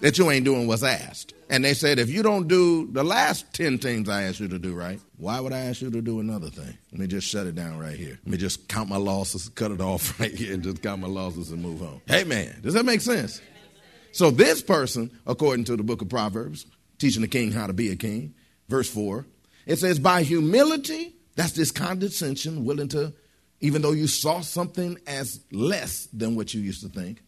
that 0.00 0.18
you 0.18 0.30
ain't 0.30 0.44
doing 0.44 0.66
what's 0.66 0.82
asked? 0.82 1.34
And 1.50 1.64
they 1.64 1.74
said, 1.74 1.98
if 1.98 2.08
you 2.08 2.22
don't 2.22 2.46
do 2.46 2.86
the 2.92 3.02
last 3.02 3.52
10 3.54 3.78
things 3.78 4.08
I 4.08 4.22
asked 4.22 4.38
you 4.38 4.46
to 4.46 4.58
do 4.58 4.72
right, 4.72 5.00
why 5.16 5.40
would 5.40 5.52
I 5.52 5.58
ask 5.58 5.82
you 5.82 5.90
to 5.90 6.00
do 6.00 6.20
another 6.20 6.48
thing? 6.48 6.78
Let 6.92 7.00
me 7.00 7.08
just 7.08 7.26
shut 7.26 7.44
it 7.48 7.56
down 7.56 7.76
right 7.76 7.96
here. 7.96 8.20
Let 8.24 8.26
me 8.28 8.36
just 8.36 8.68
count 8.68 8.88
my 8.88 8.96
losses, 8.96 9.48
cut 9.56 9.72
it 9.72 9.80
off 9.80 10.18
right 10.20 10.32
here, 10.32 10.54
and 10.54 10.62
just 10.62 10.80
count 10.80 11.00
my 11.02 11.08
losses 11.08 11.50
and 11.50 11.60
move 11.60 11.82
on. 11.82 12.00
Hey, 12.06 12.22
man, 12.22 12.60
does 12.62 12.74
that 12.74 12.84
make 12.84 13.00
sense? 13.00 13.42
So, 14.12 14.30
this 14.30 14.62
person, 14.62 15.10
according 15.26 15.64
to 15.64 15.76
the 15.76 15.82
book 15.82 16.02
of 16.02 16.08
Proverbs, 16.08 16.66
teaching 16.98 17.22
the 17.22 17.28
king 17.28 17.50
how 17.50 17.66
to 17.66 17.72
be 17.72 17.90
a 17.90 17.96
king, 17.96 18.34
verse 18.68 18.88
4, 18.88 19.26
it 19.66 19.80
says, 19.80 19.98
by 19.98 20.22
humility, 20.22 21.16
that's 21.34 21.52
this 21.52 21.72
condescension, 21.72 22.64
willing 22.64 22.88
to, 22.88 23.12
even 23.60 23.82
though 23.82 23.92
you 23.92 24.06
saw 24.06 24.40
something 24.40 24.98
as 25.04 25.40
less 25.50 26.06
than 26.12 26.36
what 26.36 26.54
you 26.54 26.60
used 26.60 26.82
to 26.82 26.88
think, 26.88 27.24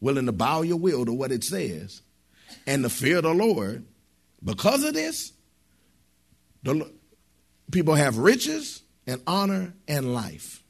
willing 0.00 0.26
to 0.26 0.32
bow 0.32 0.62
your 0.62 0.78
will 0.78 1.04
to 1.04 1.12
what 1.12 1.32
it 1.32 1.42
says 1.42 2.02
and 2.66 2.84
the 2.84 2.90
fear 2.90 3.18
of 3.18 3.24
the 3.24 3.34
Lord, 3.34 3.84
because 4.42 4.84
of 4.84 4.94
this, 4.94 5.32
the, 6.62 6.90
people 7.70 7.94
have 7.94 8.18
riches 8.18 8.82
and 9.06 9.20
honor 9.26 9.74
and 9.88 10.14
life. 10.14 10.62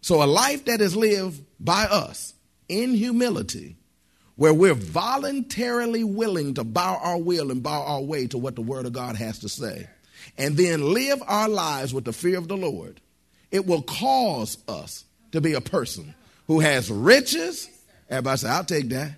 So, 0.00 0.22
a 0.22 0.26
life 0.26 0.64
that 0.64 0.80
is 0.80 0.96
lived 0.96 1.42
by 1.60 1.84
us 1.84 2.34
in 2.68 2.94
humility, 2.94 3.76
where 4.36 4.54
we're 4.54 4.74
voluntarily 4.74 6.02
willing 6.02 6.54
to 6.54 6.64
bow 6.64 6.98
our 7.00 7.18
will 7.18 7.50
and 7.50 7.62
bow 7.62 7.84
our 7.84 8.00
way 8.00 8.26
to 8.28 8.38
what 8.38 8.56
the 8.56 8.62
Word 8.62 8.86
of 8.86 8.92
God 8.92 9.16
has 9.16 9.38
to 9.40 9.48
say, 9.48 9.88
and 10.36 10.56
then 10.56 10.92
live 10.92 11.22
our 11.26 11.48
lives 11.48 11.94
with 11.94 12.04
the 12.04 12.12
fear 12.12 12.38
of 12.38 12.48
the 12.48 12.56
Lord, 12.56 13.00
it 13.50 13.66
will 13.66 13.82
cause 13.82 14.58
us 14.66 15.04
to 15.30 15.40
be 15.40 15.52
a 15.52 15.60
person 15.60 16.14
who 16.46 16.60
has 16.60 16.90
riches. 16.90 17.68
Everybody 18.10 18.38
say, 18.38 18.48
I'll 18.48 18.64
take 18.64 18.88
that 18.88 19.12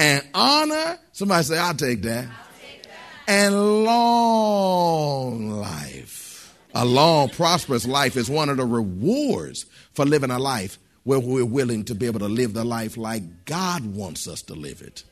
and 0.00 0.26
honor. 0.34 0.98
Somebody 1.12 1.44
say, 1.44 1.58
I'll 1.58 1.74
take 1.74 2.02
that. 2.02 2.28
take 2.60 2.82
that. 2.84 2.92
And 3.28 3.84
long 3.84 5.50
life. 5.50 6.56
A 6.74 6.84
long, 6.84 7.28
prosperous 7.28 7.86
life 7.86 8.16
is 8.16 8.30
one 8.30 8.48
of 8.48 8.56
the 8.56 8.64
rewards 8.64 9.66
for 9.92 10.06
living 10.06 10.30
a 10.30 10.38
life 10.38 10.78
where 11.02 11.20
we're 11.20 11.44
willing 11.44 11.84
to 11.84 11.94
be 11.94 12.06
able 12.06 12.20
to 12.20 12.28
live 12.28 12.54
the 12.54 12.64
life 12.64 12.96
like 12.96 13.44
God 13.44 13.84
wants 13.94 14.26
us 14.26 14.42
to 14.42 14.54
live 14.54 14.80
it. 14.80 15.04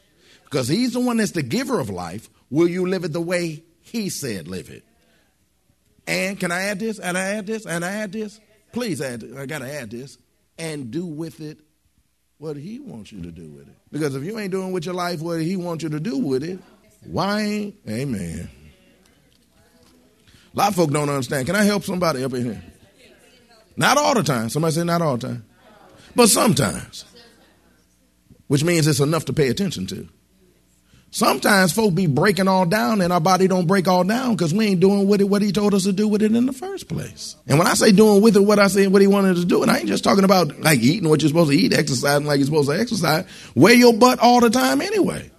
Because 0.44 0.68
He's 0.68 0.94
the 0.94 1.00
one 1.00 1.18
that's 1.18 1.32
the 1.32 1.42
giver 1.42 1.78
of 1.78 1.90
life. 1.90 2.30
Will 2.50 2.68
you 2.68 2.86
live 2.86 3.04
it 3.04 3.12
the 3.12 3.20
way 3.20 3.62
He 3.82 4.08
said 4.08 4.48
live 4.48 4.70
it? 4.70 4.84
And 6.06 6.40
can 6.40 6.50
I 6.50 6.62
add 6.62 6.78
this? 6.78 6.98
And 6.98 7.18
I 7.18 7.32
add 7.32 7.46
this? 7.46 7.66
And 7.66 7.84
I 7.84 7.92
add 7.92 8.12
this? 8.12 8.40
Please 8.72 9.02
add. 9.02 9.22
I 9.36 9.44
got 9.44 9.58
to 9.58 9.70
add 9.70 9.90
this. 9.90 10.16
And 10.58 10.90
do 10.90 11.04
with 11.04 11.40
it 11.40 11.58
what 12.38 12.56
he 12.56 12.78
wants 12.78 13.12
you 13.12 13.20
to 13.22 13.30
do 13.30 13.50
with 13.50 13.68
it. 13.68 13.74
Because 13.90 14.14
if 14.14 14.22
you 14.22 14.38
ain't 14.38 14.52
doing 14.52 14.72
with 14.72 14.86
your 14.86 14.94
life 14.94 15.20
what 15.20 15.40
he 15.40 15.56
wants 15.56 15.82
you 15.82 15.90
to 15.90 16.00
do 16.00 16.18
with 16.18 16.42
it, 16.44 16.58
why 17.04 17.40
ain't, 17.40 17.76
amen. 17.88 18.48
A 20.54 20.58
lot 20.58 20.68
of 20.68 20.76
folk 20.76 20.90
don't 20.90 21.08
understand. 21.08 21.46
Can 21.46 21.56
I 21.56 21.64
help 21.64 21.84
somebody 21.84 22.24
up 22.24 22.32
in 22.34 22.44
here? 22.44 22.62
Not 23.76 23.96
all 23.96 24.14
the 24.14 24.22
time. 24.22 24.48
Somebody 24.48 24.74
say 24.74 24.84
not 24.84 25.02
all 25.02 25.16
the 25.16 25.28
time. 25.28 25.44
But 26.16 26.28
sometimes. 26.28 27.04
Which 28.48 28.64
means 28.64 28.86
it's 28.86 29.00
enough 29.00 29.26
to 29.26 29.32
pay 29.32 29.48
attention 29.48 29.86
to. 29.88 30.08
Sometimes 31.10 31.72
folk 31.72 31.94
be 31.94 32.06
breaking 32.06 32.48
all 32.48 32.66
down 32.66 33.00
and 33.00 33.12
our 33.12 33.20
body 33.20 33.48
don't 33.48 33.66
break 33.66 33.88
all 33.88 34.04
down 34.04 34.32
because 34.36 34.52
we 34.52 34.66
ain't 34.66 34.80
doing 34.80 35.08
with 35.08 35.22
it 35.22 35.28
what 35.28 35.40
he 35.40 35.52
told 35.52 35.72
us 35.72 35.84
to 35.84 35.92
do 35.92 36.06
with 36.06 36.22
it 36.22 36.34
in 36.34 36.44
the 36.44 36.52
first 36.52 36.86
place. 36.86 37.34
And 37.46 37.58
when 37.58 37.66
I 37.66 37.74
say 37.74 37.92
doing 37.92 38.20
with 38.20 38.36
it 38.36 38.40
what 38.40 38.58
I 38.58 38.68
say 38.68 38.86
what 38.88 39.00
he 39.00 39.08
wanted 39.08 39.32
us 39.32 39.40
to 39.40 39.46
do, 39.46 39.62
and 39.62 39.70
I 39.70 39.78
ain't 39.78 39.88
just 39.88 40.04
talking 40.04 40.24
about 40.24 40.60
like 40.60 40.80
eating 40.80 41.08
what 41.08 41.22
you're 41.22 41.28
supposed 41.28 41.50
to 41.50 41.56
eat, 41.56 41.72
exercising 41.72 42.26
like 42.26 42.38
you're 42.38 42.46
supposed 42.46 42.68
to 42.68 42.78
exercise, 42.78 43.24
wear 43.54 43.72
your 43.72 43.94
butt 43.94 44.18
all 44.18 44.40
the 44.40 44.50
time 44.50 44.82
anyway. 44.82 45.30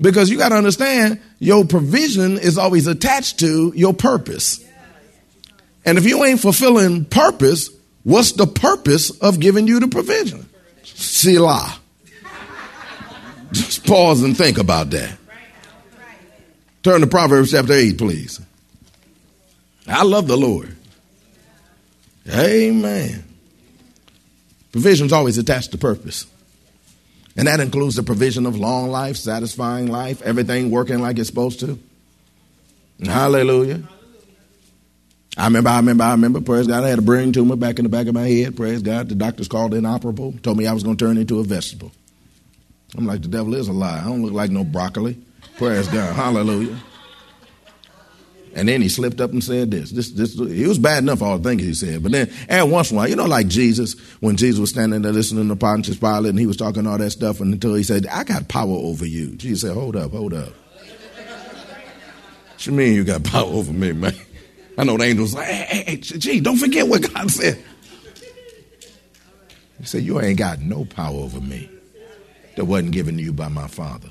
Because 0.00 0.30
you 0.30 0.38
got 0.38 0.48
to 0.48 0.56
understand 0.56 1.20
your 1.38 1.64
provision 1.64 2.38
is 2.38 2.56
always 2.56 2.86
attached 2.86 3.40
to 3.40 3.72
your 3.76 3.92
purpose. 3.92 4.64
And 5.84 5.98
if 5.98 6.06
you 6.06 6.24
ain't 6.24 6.40
fulfilling 6.40 7.04
purpose, 7.04 7.68
what's 8.04 8.32
the 8.32 8.46
purpose 8.46 9.10
of 9.10 9.38
giving 9.38 9.68
you 9.68 9.80
the 9.80 9.88
provision? 9.88 10.48
Selah. 10.82 11.78
Just 13.52 13.86
pause 13.86 14.22
and 14.22 14.36
think 14.36 14.58
about 14.58 14.90
that. 14.90 15.18
Turn 16.82 17.00
to 17.00 17.06
Proverbs 17.06 17.52
chapter 17.52 17.74
8, 17.74 17.96
please. 17.98 18.40
I 19.86 20.02
love 20.02 20.26
the 20.26 20.36
Lord. 20.36 20.76
Amen. 22.28 23.24
Provision 24.72 25.06
is 25.06 25.12
always 25.12 25.38
attached 25.38 25.72
to 25.72 25.78
purpose. 25.78 26.26
And 27.36 27.46
that 27.46 27.60
includes 27.60 27.96
the 27.96 28.02
provision 28.02 28.46
of 28.46 28.56
long 28.56 28.90
life, 28.90 29.16
satisfying 29.16 29.86
life, 29.86 30.22
everything 30.22 30.70
working 30.70 30.98
like 30.98 31.18
it's 31.18 31.28
supposed 31.28 31.60
to. 31.60 31.78
Hallelujah. 33.04 33.82
I 35.36 35.44
remember, 35.46 35.70
I 35.70 35.76
remember, 35.76 36.04
I 36.04 36.10
remember, 36.12 36.40
praise 36.40 36.66
God, 36.66 36.84
I 36.84 36.88
had 36.88 36.98
a 36.98 37.02
brain 37.02 37.32
tumor 37.32 37.56
back 37.56 37.78
in 37.78 37.84
the 37.84 37.88
back 37.88 38.06
of 38.06 38.14
my 38.14 38.28
head. 38.28 38.56
Praise 38.56 38.82
God. 38.82 39.08
The 39.08 39.14
doctors 39.14 39.48
called 39.48 39.72
inoperable, 39.72 40.32
told 40.42 40.58
me 40.58 40.66
I 40.66 40.72
was 40.72 40.82
going 40.82 40.96
to 40.96 41.04
turn 41.04 41.16
into 41.16 41.40
a 41.40 41.44
vegetable. 41.44 41.92
I'm 42.96 43.06
like, 43.06 43.22
the 43.22 43.28
devil 43.28 43.54
is 43.54 43.68
a 43.68 43.72
lie. 43.72 44.00
I 44.00 44.04
don't 44.04 44.22
look 44.22 44.32
like 44.32 44.50
no 44.50 44.64
broccoli. 44.64 45.18
Praise 45.56 45.88
God. 45.88 46.12
Hallelujah. 46.16 46.78
And 48.54 48.68
then 48.68 48.82
he 48.82 48.88
slipped 48.88 49.20
up 49.20 49.32
and 49.32 49.42
said 49.42 49.70
this. 49.70 49.90
This, 49.90 50.10
this. 50.10 50.34
He 50.34 50.66
was 50.66 50.78
bad 50.78 51.02
enough 51.02 51.22
all 51.22 51.38
the 51.38 51.48
things 51.48 51.62
he 51.62 51.72
said, 51.72 52.02
but 52.02 52.12
then 52.12 52.30
every 52.48 52.70
once 52.70 52.90
in 52.90 52.96
a 52.96 52.98
while, 52.98 53.08
you 53.08 53.16
know, 53.16 53.24
like 53.24 53.48
Jesus, 53.48 53.98
when 54.20 54.36
Jesus 54.36 54.60
was 54.60 54.70
standing 54.70 55.00
there 55.00 55.12
listening 55.12 55.48
to 55.48 55.56
Pontius 55.56 55.96
Pilate, 55.96 56.30
and 56.30 56.38
he 56.38 56.46
was 56.46 56.58
talking 56.58 56.86
all 56.86 56.98
that 56.98 57.10
stuff, 57.10 57.40
and 57.40 57.54
until 57.54 57.74
he 57.74 57.82
said, 57.82 58.06
"I 58.08 58.24
got 58.24 58.48
power 58.48 58.74
over 58.74 59.06
you," 59.06 59.34
Jesus 59.36 59.62
said, 59.62 59.72
"Hold 59.72 59.96
up, 59.96 60.10
hold 60.10 60.34
up." 60.34 60.50
what 60.50 62.66
you 62.66 62.72
mean 62.72 62.94
you 62.94 63.04
got 63.04 63.24
power 63.24 63.46
over 63.46 63.72
me, 63.72 63.92
man? 63.92 64.14
I 64.76 64.84
know 64.84 64.96
the 64.96 65.04
angels 65.04 65.34
like, 65.34 65.46
hey, 65.46 65.84
hey, 65.84 65.86
hey, 65.86 65.96
gee, 65.96 66.40
don't 66.40 66.58
forget 66.58 66.86
what 66.86 67.02
God 67.12 67.30
said. 67.30 67.62
He 69.78 69.86
said, 69.86 70.02
"You 70.02 70.20
ain't 70.20 70.38
got 70.38 70.60
no 70.60 70.84
power 70.84 71.16
over 71.16 71.40
me." 71.40 71.70
That 72.56 72.64
wasn't 72.64 72.92
given 72.92 73.16
to 73.16 73.22
you 73.22 73.32
by 73.32 73.48
my 73.48 73.66
father. 73.66 74.10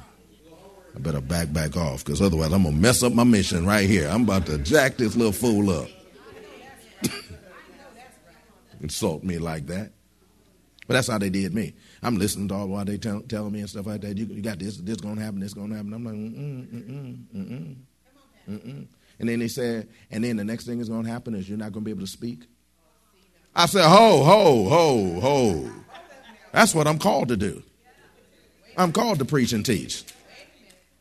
I 0.96 1.00
better 1.00 1.22
back 1.22 1.54
back 1.54 1.78
off 1.78 2.04
because 2.04 2.22
otherwise 2.22 2.52
I'm 2.52 2.64
gonna 2.64 2.76
mess 2.76 3.02
up 3.04 3.14
my 3.14 3.24
mission 3.24 3.66
right 3.66 3.88
here. 3.88 4.08
I'm 4.10 4.24
about 4.24 4.46
to 4.48 4.58
jack 4.58 4.98
this 4.98 5.16
little 5.16 5.32
fool 5.32 5.70
up. 5.70 5.90
Insult 8.82 9.24
me 9.24 9.38
like 9.38 9.68
that. 9.68 9.92
But 10.88 10.96
that's 10.96 11.08
how 11.08 11.20
they 11.20 11.30
did 11.30 11.54
me. 11.54 11.74
I'm 12.04 12.18
listening 12.18 12.50
to 12.50 12.56
all 12.56 12.68
while 12.68 12.84
they 12.84 12.98
tell, 12.98 13.22
telling 13.22 13.54
me 13.54 13.62
and 13.62 13.70
stuff 13.70 13.86
like 13.86 14.02
that. 14.02 14.18
You, 14.18 14.26
you 14.26 14.42
got 14.42 14.60
this, 14.60 14.78
this 14.78 14.98
gonna 14.98 15.22
happen, 15.22 15.40
this 15.40 15.54
gonna 15.54 15.76
happen. 15.76 15.94
I'm 15.94 16.04
like, 16.04 16.16
mm 16.16 16.68
mm 16.68 17.26
mm 17.34 17.76
mm 18.50 18.66
mm. 18.66 18.88
And 19.20 19.30
then 19.30 19.40
they 19.40 19.48
said, 19.48 19.88
and 20.10 20.24
then 20.24 20.36
the 20.36 20.44
next 20.44 20.66
thing 20.66 20.80
is 20.80 20.90
gonna 20.90 21.08
happen 21.08 21.36
is 21.36 21.48
you're 21.48 21.58
not 21.58 21.72
gonna 21.72 21.86
be 21.86 21.92
able 21.92 22.02
to 22.02 22.08
speak. 22.08 22.44
I 23.56 23.68
said, 23.68 23.86
ho, 23.86 24.24
ho, 24.24 24.68
ho, 24.68 25.20
ho. 25.20 25.72
That's 26.52 26.74
what 26.74 26.88
I'm 26.88 26.98
called 27.00 27.30
to 27.30 27.38
do. 27.38 27.64
I'm 28.78 28.92
called 28.92 29.20
to 29.20 29.26
preach 29.26 29.54
and 29.54 29.66
teach. 29.66 30.04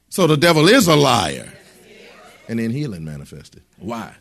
So 0.09 0.26
the 0.26 0.37
devil 0.37 0.68
is 0.68 0.88
a 0.88 0.96
liar. 0.96 1.52
And 2.48 2.59
then 2.59 2.70
healing 2.70 3.04
manifested. 3.04 3.62
Why? 3.78 4.14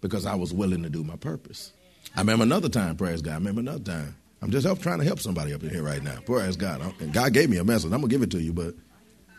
Because 0.00 0.26
I 0.26 0.36
was 0.36 0.52
willing 0.52 0.82
to 0.84 0.88
do 0.88 1.02
my 1.02 1.16
purpose. 1.16 1.72
I 2.14 2.20
remember 2.20 2.44
another 2.44 2.68
time, 2.68 2.96
praise 2.96 3.20
God. 3.20 3.32
I 3.32 3.34
remember 3.36 3.60
another 3.60 3.82
time. 3.82 4.16
I'm 4.40 4.50
just 4.50 4.66
help, 4.66 4.80
trying 4.80 4.98
to 4.98 5.04
help 5.04 5.18
somebody 5.18 5.52
up 5.52 5.62
in 5.62 5.70
here 5.70 5.82
right 5.82 6.02
now. 6.02 6.18
Praise 6.24 6.56
God. 6.56 6.80
And 7.00 7.12
God 7.12 7.32
gave 7.32 7.50
me 7.50 7.56
a 7.56 7.64
message. 7.64 7.86
I'm 7.86 8.00
going 8.00 8.10
to 8.10 8.14
give 8.14 8.22
it 8.22 8.30
to 8.32 8.40
you, 8.40 8.52
but 8.52 8.74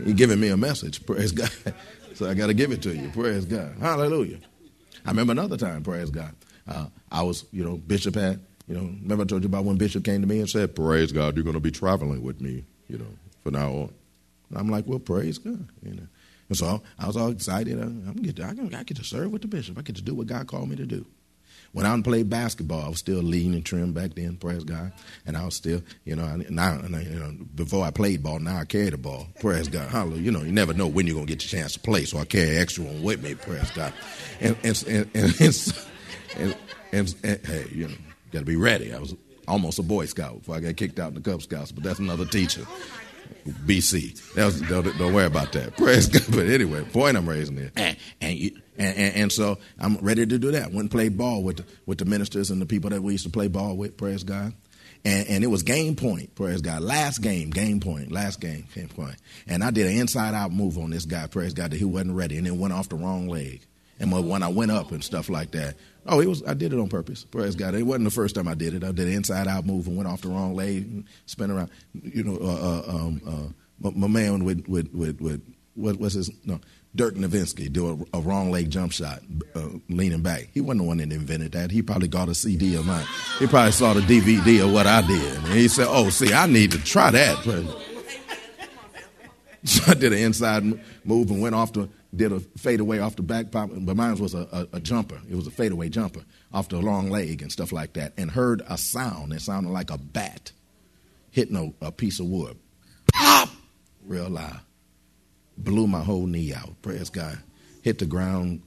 He 0.03 0.13
giving 0.13 0.39
me 0.39 0.49
a 0.49 0.57
message. 0.57 1.05
Praise 1.05 1.31
God. 1.31 1.51
so 2.15 2.29
I 2.29 2.33
got 2.33 2.47
to 2.47 2.53
give 2.53 2.71
it 2.71 2.81
to 2.81 2.95
you. 2.95 3.09
Praise 3.11 3.45
God. 3.45 3.75
Hallelujah. 3.79 4.39
I 5.05 5.11
remember 5.11 5.31
another 5.31 5.57
time, 5.57 5.83
praise 5.83 6.09
God. 6.09 6.33
Uh, 6.67 6.87
I 7.11 7.21
was, 7.21 7.45
you 7.51 7.63
know, 7.63 7.77
Bishop 7.77 8.15
had, 8.15 8.39
you 8.67 8.75
know, 8.75 8.81
remember 8.81 9.23
I 9.23 9.27
told 9.27 9.43
you 9.43 9.47
about 9.47 9.65
when 9.65 9.77
Bishop 9.77 10.03
came 10.03 10.21
to 10.21 10.27
me 10.27 10.39
and 10.39 10.49
said, 10.49 10.75
Praise 10.75 11.11
God, 11.11 11.35
you're 11.35 11.43
going 11.43 11.53
to 11.53 11.59
be 11.59 11.69
traveling 11.69 12.23
with 12.23 12.41
me, 12.41 12.65
you 12.87 12.97
know, 12.97 13.05
from 13.45 13.53
now 13.53 13.69
on. 13.69 13.93
And 14.49 14.57
I'm 14.57 14.69
like, 14.69 14.85
well, 14.87 14.99
praise 14.99 15.37
God. 15.37 15.67
You 15.83 15.93
know. 15.93 16.07
And 16.49 16.57
so 16.57 16.81
I 16.99 17.07
was 17.07 17.15
all 17.15 17.29
excited. 17.29 17.79
I'm 17.79 18.13
get 18.21 18.35
to, 18.37 18.43
I, 18.43 18.49
I 18.49 18.83
get 18.83 18.97
to 18.97 19.03
serve 19.03 19.31
with 19.31 19.43
the 19.43 19.47
bishop. 19.47 19.77
I 19.77 19.81
get 19.81 19.95
to 19.95 20.01
do 20.01 20.15
what 20.15 20.27
God 20.27 20.47
called 20.47 20.69
me 20.69 20.75
to 20.75 20.85
do. 20.85 21.05
When 21.71 21.85
I 21.85 22.01
played 22.01 22.29
basketball, 22.29 22.81
I 22.81 22.87
was 22.87 22.99
still 22.99 23.21
lean 23.21 23.53
and 23.53 23.65
trim 23.65 23.91
back 23.91 24.15
then, 24.15 24.37
praise 24.37 24.63
God. 24.63 24.93
And 25.25 25.35
I 25.35 25.43
was 25.43 25.55
still, 25.55 25.81
you 26.05 26.15
know, 26.15 26.35
now, 26.49 26.79
you 26.81 27.19
know, 27.19 27.35
before 27.53 27.83
I 27.83 27.91
played 27.91 28.23
ball, 28.23 28.39
now 28.39 28.59
I 28.59 28.65
carry 28.65 28.89
the 28.91 28.97
ball, 28.97 29.27
praise 29.41 29.67
God. 29.67 29.89
Hallelujah. 29.89 30.21
You 30.21 30.31
know, 30.31 30.41
you 30.43 30.53
never 30.53 30.73
know 30.73 30.87
when 30.87 31.05
you're 31.05 31.15
going 31.15 31.27
to 31.27 31.33
get 31.33 31.43
your 31.43 31.61
chance 31.61 31.73
to 31.73 31.79
play, 31.81 32.05
so 32.05 32.17
I 32.17 32.25
carry 32.25 32.57
extra 32.57 32.85
one 32.85 33.03
with 33.03 33.21
me, 33.21 33.35
praise 33.35 33.69
God. 33.71 33.91
And, 34.39 34.55
and, 34.63 34.83
and, 34.87 35.09
and, 35.15 35.35
and, 36.37 36.55
and, 36.93 37.15
and 37.23 37.45
hey, 37.45 37.65
you 37.73 37.89
know, 37.89 37.95
got 38.31 38.39
to 38.39 38.45
be 38.45 38.55
ready. 38.55 38.93
I 38.93 38.99
was 38.99 39.13
almost 39.45 39.77
a 39.79 39.83
Boy 39.83 40.05
Scout 40.05 40.39
before 40.39 40.55
I 40.55 40.59
got 40.61 40.77
kicked 40.77 40.99
out 40.99 41.09
in 41.09 41.15
the 41.15 41.29
Cub 41.29 41.41
Scouts, 41.41 41.73
but 41.73 41.83
that's 41.83 41.99
another 41.99 42.25
teacher. 42.25 42.65
BC. 43.45 44.35
Was, 44.35 44.61
don't, 44.61 44.97
don't, 44.97 45.13
worry 45.13 45.25
about 45.25 45.51
that. 45.53 45.77
Praise 45.77 46.07
God. 46.07 46.23
But 46.29 46.47
anyway, 46.47 46.83
point 46.85 47.15
I'm 47.15 47.29
raising 47.29 47.55
there. 47.55 47.71
And, 47.75 47.97
and, 48.19 48.37
you, 48.37 48.51
and, 48.77 48.97
and, 48.97 49.15
and, 49.15 49.31
so 49.31 49.59
I'm 49.79 49.97
ready 49.97 50.25
to 50.25 50.37
do 50.39 50.51
that. 50.51 50.71
Went 50.71 50.79
and 50.79 50.91
played 50.91 51.17
ball 51.17 51.43
with 51.43 51.57
the, 51.57 51.65
with 51.85 51.99
the 51.99 52.05
ministers 52.05 52.49
and 52.49 52.61
the 52.61 52.65
people 52.65 52.89
that 52.89 53.01
we 53.01 53.13
used 53.13 53.25
to 53.25 53.29
play 53.29 53.47
ball 53.47 53.77
with. 53.77 53.97
Praise 53.97 54.23
God. 54.23 54.53
And, 55.03 55.27
and 55.27 55.43
it 55.43 55.47
was 55.47 55.61
game 55.61 55.95
point. 55.95 56.33
Praise 56.33 56.61
God. 56.61 56.81
Last 56.81 57.19
game, 57.19 57.51
game 57.51 57.79
point. 57.79 58.11
Last 58.11 58.41
game, 58.41 58.65
game 58.73 58.87
point. 58.87 59.15
And 59.47 59.63
I 59.63 59.69
did 59.69 59.85
an 59.85 59.93
inside 59.93 60.33
out 60.33 60.51
move 60.51 60.79
on 60.79 60.89
this 60.89 61.05
guy. 61.05 61.27
Praise 61.27 61.53
God 61.53 61.71
that 61.71 61.77
he 61.77 61.85
wasn't 61.85 62.15
ready, 62.15 62.37
and 62.37 62.47
then 62.47 62.57
went 62.57 62.73
off 62.73 62.89
the 62.89 62.95
wrong 62.95 63.29
leg. 63.29 63.61
And 63.99 64.11
when 64.11 64.43
I 64.43 64.49
went 64.49 64.71
up 64.71 64.91
and 64.91 65.03
stuff 65.03 65.29
like 65.29 65.51
that, 65.51 65.75
oh, 66.05 66.19
it 66.19 66.27
was 66.27 66.43
I 66.43 66.53
did 66.53 66.73
it 66.73 66.79
on 66.79 66.89
purpose. 66.89 67.23
Praise 67.23 67.55
God. 67.55 67.75
It 67.75 67.83
wasn't 67.83 68.05
the 68.05 68.11
first 68.11 68.35
time 68.35 68.47
I 68.47 68.53
did 68.53 68.73
it. 68.73 68.83
I 68.83 68.91
did 68.91 69.07
an 69.07 69.13
inside 69.13 69.47
out 69.47 69.65
move 69.65 69.87
and 69.87 69.95
went 69.95 70.09
off 70.09 70.21
the 70.21 70.29
wrong 70.29 70.55
leg, 70.55 70.83
and 70.83 71.05
spin 71.25 71.51
around. 71.51 71.69
You 71.93 72.23
know, 72.23 72.37
uh, 72.41 72.45
uh, 72.87 72.95
um, 72.95 73.21
uh, 73.27 73.89
my, 73.91 74.07
my, 74.07 74.07
man 74.07 74.43
with 74.43 74.67
with 74.67 74.93
with, 74.93 75.21
with 75.21 75.41
what, 75.75 75.99
was 75.99 76.13
his 76.13 76.29
no 76.45 76.59
Dirk 76.95 77.15
Nowitzki 77.15 77.71
do 77.71 78.07
a, 78.13 78.17
a, 78.17 78.21
wrong 78.21 78.51
leg 78.51 78.69
jump 78.69 78.93
shot, 78.93 79.19
uh, 79.53 79.67
leaning 79.89 80.21
back. 80.21 80.47
He 80.53 80.61
wasn't 80.61 80.81
the 80.81 80.87
one 80.87 80.97
that 80.97 81.11
invented 81.11 81.51
that. 81.51 81.71
He 81.71 81.81
probably 81.81 82.07
got 82.07 82.29
a 82.29 82.35
CD 82.35 82.75
of 82.75 82.85
mine. 82.85 83.05
He 83.37 83.47
probably 83.47 83.73
saw 83.73 83.93
the 83.93 84.01
DVD 84.01 84.65
of 84.65 84.71
what 84.71 84.87
I 84.87 85.01
did, 85.01 85.35
and 85.35 85.47
he 85.47 85.67
said, 85.67 85.87
"Oh, 85.89 86.09
see, 86.09 86.33
I 86.33 86.47
need 86.47 86.71
to 86.71 86.83
try 86.83 87.11
that." 87.11 87.37
So 89.65 89.83
I 89.91 89.95
did 89.95 90.13
an 90.13 90.19
inside 90.19 90.63
move 91.03 91.31
and 91.31 91.41
went 91.41 91.55
off 91.55 91.73
the 91.73 91.89
did 92.13 92.31
a 92.31 92.39
fadeaway 92.39 92.99
off 92.99 93.15
the 93.15 93.21
back 93.21 93.51
pop, 93.51 93.69
but 93.73 93.95
mine 93.95 94.17
was 94.17 94.33
a, 94.33 94.47
a, 94.51 94.77
a, 94.77 94.79
jumper. 94.79 95.19
It 95.29 95.35
was 95.35 95.47
a 95.47 95.51
fadeaway 95.51 95.89
jumper 95.89 96.21
off 96.53 96.69
the 96.69 96.77
long 96.77 97.09
leg 97.09 97.41
and 97.41 97.51
stuff 97.51 97.71
like 97.71 97.93
that, 97.93 98.13
and 98.17 98.31
heard 98.31 98.61
a 98.67 98.77
sound. 98.77 99.33
It 99.33 99.41
sounded 99.41 99.69
like 99.69 99.91
a 99.91 99.97
bat 99.97 100.51
hitting 101.31 101.75
a, 101.81 101.87
a 101.87 101.91
piece 101.91 102.19
of 102.19 102.27
wood. 102.27 102.57
Pop! 103.13 103.49
Real 104.05 104.29
loud. 104.29 104.61
Blew 105.57 105.87
my 105.87 106.01
whole 106.01 106.27
knee 106.27 106.53
out. 106.53 106.81
Praise 106.81 107.09
God. 107.09 107.37
Hit 107.81 107.99
the 107.99 108.05
ground, 108.05 108.61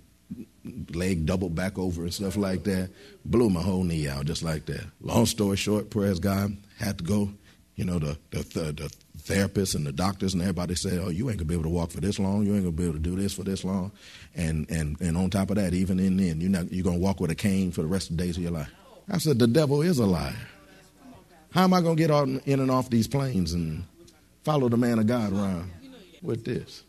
leg 0.95 1.27
doubled 1.27 1.55
back 1.55 1.79
over 1.79 2.03
and 2.03 2.13
stuff 2.15 2.37
like 2.37 2.65
that. 2.65 2.91
Blew 3.25 3.51
my 3.51 3.63
whole 3.63 3.85
knee 3.85 4.09
out 4.09 4.27
just 4.27 4.43
like 4.43 4.67
that. 4.67 4.85
Long 5.01 5.27
story 5.27 5.57
short, 5.57 5.91
praise 5.91 6.19
God, 6.19 6.57
had 6.79 6.99
to 6.99 7.05
go. 7.05 7.31
You 7.77 7.85
know, 7.85 7.99
the, 7.99 8.19
the, 8.31 8.39
the, 8.39 8.73
the 8.73 8.95
therapists 9.29 9.75
and 9.75 9.87
the 9.87 9.93
doctors 9.93 10.33
and 10.33 10.43
everybody 10.43 10.75
said, 10.75 10.99
"Oh, 10.99 11.11
you 11.11 11.29
ain't 11.29 11.39
gonna 11.39 11.49
be 11.49 11.55
able 11.55 11.65
to 11.65 11.69
walk 11.69 11.91
for 11.91 12.01
this 12.01 12.19
long. 12.19 12.47
You 12.47 12.55
ain't 12.55 12.65
gonna 12.65 12.73
be 12.73 12.85
able 12.85 12.95
to 12.95 12.99
do 12.99 13.15
this 13.15 13.33
for 13.33 13.45
this 13.45 13.63
long." 13.65 13.93
And 14.35 14.69
and 14.71 15.01
and 15.01 15.17
on 15.17 15.31
top 15.31 15.51
of 15.51 15.57
that, 15.57 15.75
even 15.75 16.01
in 16.01 16.17
then, 16.17 16.41
you're 16.41 16.51
not 16.51 16.73
you're 16.73 16.85
gonna 16.85 16.99
walk 16.99 17.21
with 17.21 17.31
a 17.31 17.35
cane 17.35 17.71
for 17.71 17.83
the 17.83 17.89
rest 17.89 18.11
of 18.11 18.17
the 18.17 18.25
days 18.25 18.37
of 18.37 18.43
your 18.43 18.53
life. 18.53 18.71
I 19.09 19.19
said, 19.19 19.39
"The 19.39 19.47
devil 19.47 19.83
is 19.83 19.99
a 19.99 20.07
liar. 20.07 20.37
How 21.51 21.65
am 21.65 21.75
I 21.75 21.81
gonna 21.81 21.97
get 21.97 22.11
on 22.11 22.41
in 22.47 22.61
and 22.61 22.71
off 22.71 22.91
these 22.91 23.07
planes 23.07 23.53
and 23.53 23.85
follow 24.43 24.69
the 24.69 24.77
man 24.77 24.99
of 24.99 25.07
God 25.07 25.33
around 25.33 25.71
with 26.23 26.45
this?" 26.45 26.83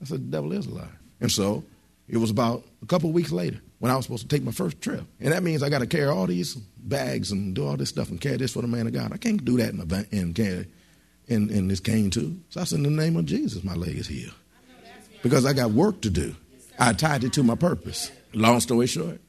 I 0.00 0.04
said, 0.04 0.26
"The 0.26 0.36
devil 0.36 0.52
is 0.52 0.66
a 0.66 0.74
liar." 0.74 0.98
And 1.20 1.32
so 1.32 1.64
it 2.08 2.18
was 2.18 2.30
about 2.30 2.64
a 2.82 2.86
couple 2.86 3.08
of 3.08 3.14
weeks 3.14 3.32
later 3.32 3.60
when 3.78 3.90
I 3.90 3.96
was 3.96 4.04
supposed 4.04 4.28
to 4.28 4.28
take 4.28 4.44
my 4.44 4.52
first 4.52 4.80
trip, 4.80 5.04
and 5.20 5.32
that 5.32 5.42
means 5.42 5.62
I 5.62 5.70
got 5.70 5.78
to 5.78 5.86
carry 5.86 6.08
all 6.08 6.26
these 6.26 6.54
bags 6.54 7.32
and 7.32 7.54
do 7.54 7.66
all 7.66 7.76
this 7.76 7.88
stuff 7.88 8.10
and 8.10 8.20
carry 8.20 8.36
this 8.36 8.52
for 8.52 8.62
the 8.62 8.68
man 8.68 8.86
of 8.86 8.92
God. 8.92 9.12
I 9.12 9.16
can't 9.16 9.42
do 9.44 9.56
that 9.56 9.72
in 9.72 9.80
a 9.80 10.06
and 10.12 10.34
carry 10.34 10.66
and, 11.28 11.50
and 11.50 11.70
this 11.70 11.80
came 11.80 12.10
too. 12.10 12.38
So 12.50 12.60
I 12.60 12.64
said, 12.64 12.78
in 12.78 12.82
the 12.84 12.90
name 12.90 13.16
of 13.16 13.26
Jesus, 13.26 13.64
my 13.64 13.74
leg 13.74 13.96
is 13.96 14.08
healed. 14.08 14.34
Because 15.22 15.46
I 15.46 15.52
got 15.52 15.70
work 15.70 16.00
to 16.02 16.10
do. 16.10 16.34
I 16.78 16.92
tied 16.92 17.24
it 17.24 17.32
to 17.34 17.42
my 17.42 17.54
purpose. 17.54 18.10
Long 18.34 18.58
story 18.60 18.86
short, 18.86 19.20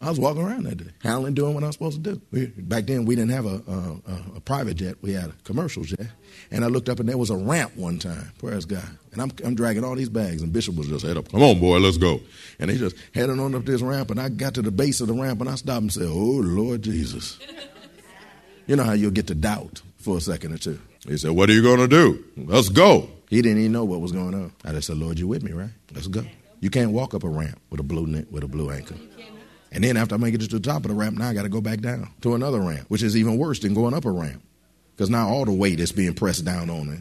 I 0.00 0.10
was 0.10 0.20
walking 0.20 0.42
around 0.42 0.64
that 0.64 0.76
day, 0.76 0.90
handling, 1.02 1.34
doing 1.34 1.54
what 1.54 1.64
I 1.64 1.66
was 1.66 1.74
supposed 1.74 2.04
to 2.04 2.14
do. 2.14 2.22
We, 2.30 2.46
back 2.46 2.86
then, 2.86 3.04
we 3.04 3.16
didn't 3.16 3.32
have 3.32 3.46
a, 3.46 3.62
a, 3.66 4.36
a, 4.36 4.40
private 4.40 4.74
jet. 4.74 4.96
We 5.02 5.12
had 5.12 5.30
a 5.30 5.34
commercial 5.42 5.82
jet. 5.82 6.06
And 6.52 6.64
I 6.64 6.68
looked 6.68 6.88
up, 6.88 7.00
and 7.00 7.08
there 7.08 7.18
was 7.18 7.30
a 7.30 7.36
ramp 7.36 7.76
one 7.76 7.98
time. 7.98 8.30
Praise 8.38 8.64
God. 8.64 8.88
And 9.12 9.20
I'm, 9.20 9.32
I'm 9.44 9.56
dragging 9.56 9.82
all 9.82 9.96
these 9.96 10.08
bags, 10.08 10.40
and 10.40 10.52
Bishop 10.52 10.76
was 10.76 10.86
just 10.86 11.04
head 11.04 11.16
up. 11.16 11.28
Come 11.30 11.42
on, 11.42 11.58
boy, 11.58 11.78
let's 11.78 11.96
go. 11.96 12.20
And 12.60 12.70
he 12.70 12.78
just 12.78 12.94
heading 13.12 13.40
on 13.40 13.56
up 13.56 13.64
this 13.64 13.82
ramp, 13.82 14.12
and 14.12 14.20
I 14.20 14.28
got 14.28 14.54
to 14.54 14.62
the 14.62 14.70
base 14.70 15.00
of 15.00 15.08
the 15.08 15.14
ramp, 15.14 15.40
and 15.40 15.50
I 15.50 15.56
stopped 15.56 15.82
and 15.82 15.92
said, 15.92 16.06
Oh, 16.08 16.42
Lord 16.44 16.82
Jesus. 16.82 17.38
you 18.68 18.76
know 18.76 18.84
how 18.84 18.92
you'll 18.92 19.10
get 19.10 19.26
to 19.28 19.34
doubt 19.34 19.82
for 19.96 20.18
a 20.18 20.20
second 20.20 20.52
or 20.52 20.58
two. 20.58 20.80
He 21.06 21.16
said, 21.16 21.30
What 21.32 21.48
are 21.50 21.52
you 21.52 21.62
going 21.62 21.78
to 21.78 21.88
do? 21.88 22.24
Let's 22.36 22.68
go. 22.68 23.08
He 23.28 23.42
didn't 23.42 23.58
even 23.58 23.72
know 23.72 23.84
what 23.84 24.00
was 24.00 24.12
going 24.12 24.34
on. 24.34 24.52
I 24.64 24.72
just 24.72 24.86
said, 24.86 24.96
Lord, 24.96 25.18
you 25.18 25.28
with 25.28 25.42
me, 25.42 25.52
right? 25.52 25.70
Let's 25.94 26.06
go. 26.06 26.24
You 26.60 26.70
can't 26.70 26.92
walk 26.92 27.14
up 27.14 27.24
a 27.24 27.28
ramp 27.28 27.60
with 27.70 27.78
a 27.80 27.82
blue 27.82 28.06
net, 28.06 28.30
with 28.32 28.42
a 28.42 28.48
blue 28.48 28.70
ankle. 28.70 28.96
And 29.70 29.84
then 29.84 29.96
after 29.96 30.14
I 30.14 30.18
make 30.18 30.34
it 30.34 30.40
to 30.40 30.46
the 30.48 30.60
top 30.60 30.84
of 30.84 30.88
the 30.88 30.94
ramp, 30.94 31.18
now 31.18 31.28
I 31.28 31.34
got 31.34 31.42
to 31.42 31.48
go 31.48 31.60
back 31.60 31.80
down 31.80 32.10
to 32.22 32.34
another 32.34 32.60
ramp, 32.60 32.86
which 32.88 33.02
is 33.02 33.16
even 33.16 33.36
worse 33.36 33.58
than 33.60 33.74
going 33.74 33.94
up 33.94 34.06
a 34.06 34.10
ramp. 34.10 34.42
Because 34.96 35.10
now 35.10 35.28
all 35.28 35.44
the 35.44 35.52
weight 35.52 35.78
is 35.78 35.92
being 35.92 36.14
pressed 36.14 36.44
down 36.44 36.70
on 36.70 36.88
it 36.88 37.00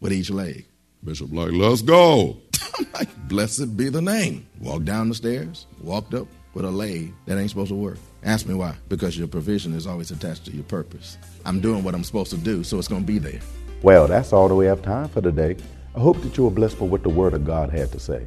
with 0.00 0.12
each 0.12 0.30
leg. 0.30 0.66
Bishop 1.04 1.32
like, 1.32 1.52
let's 1.52 1.82
go. 1.82 2.38
I'm 2.78 2.86
like, 2.94 3.28
blessed 3.28 3.76
be 3.76 3.88
the 3.90 4.00
name. 4.00 4.46
Walked 4.60 4.86
down 4.86 5.08
the 5.08 5.14
stairs, 5.14 5.66
walked 5.80 6.14
up 6.14 6.26
with 6.54 6.64
a 6.64 6.70
leg 6.70 7.12
that 7.26 7.38
ain't 7.38 7.50
supposed 7.50 7.68
to 7.68 7.74
work. 7.74 7.98
Ask 8.24 8.46
me 8.46 8.54
why. 8.54 8.74
Because 8.88 9.18
your 9.18 9.26
provision 9.26 9.74
is 9.74 9.86
always 9.86 10.10
attached 10.10 10.44
to 10.46 10.52
your 10.52 10.64
purpose. 10.64 11.18
I'm 11.44 11.60
doing 11.60 11.82
what 11.82 11.94
I'm 11.94 12.04
supposed 12.04 12.30
to 12.30 12.36
do, 12.36 12.62
so 12.62 12.78
it's 12.78 12.88
going 12.88 13.02
to 13.02 13.06
be 13.06 13.18
there. 13.18 13.40
Well, 13.82 14.06
that's 14.06 14.32
all 14.32 14.48
that 14.48 14.54
we 14.54 14.66
have 14.66 14.80
time 14.80 15.08
for 15.08 15.20
today. 15.20 15.56
I 15.96 16.00
hope 16.00 16.22
that 16.22 16.36
you 16.36 16.44
were 16.44 16.50
blessed 16.50 16.76
for 16.76 16.88
what 16.88 17.02
the 17.02 17.08
Word 17.08 17.34
of 17.34 17.44
God 17.44 17.70
had 17.70 17.90
to 17.92 17.98
say. 17.98 18.26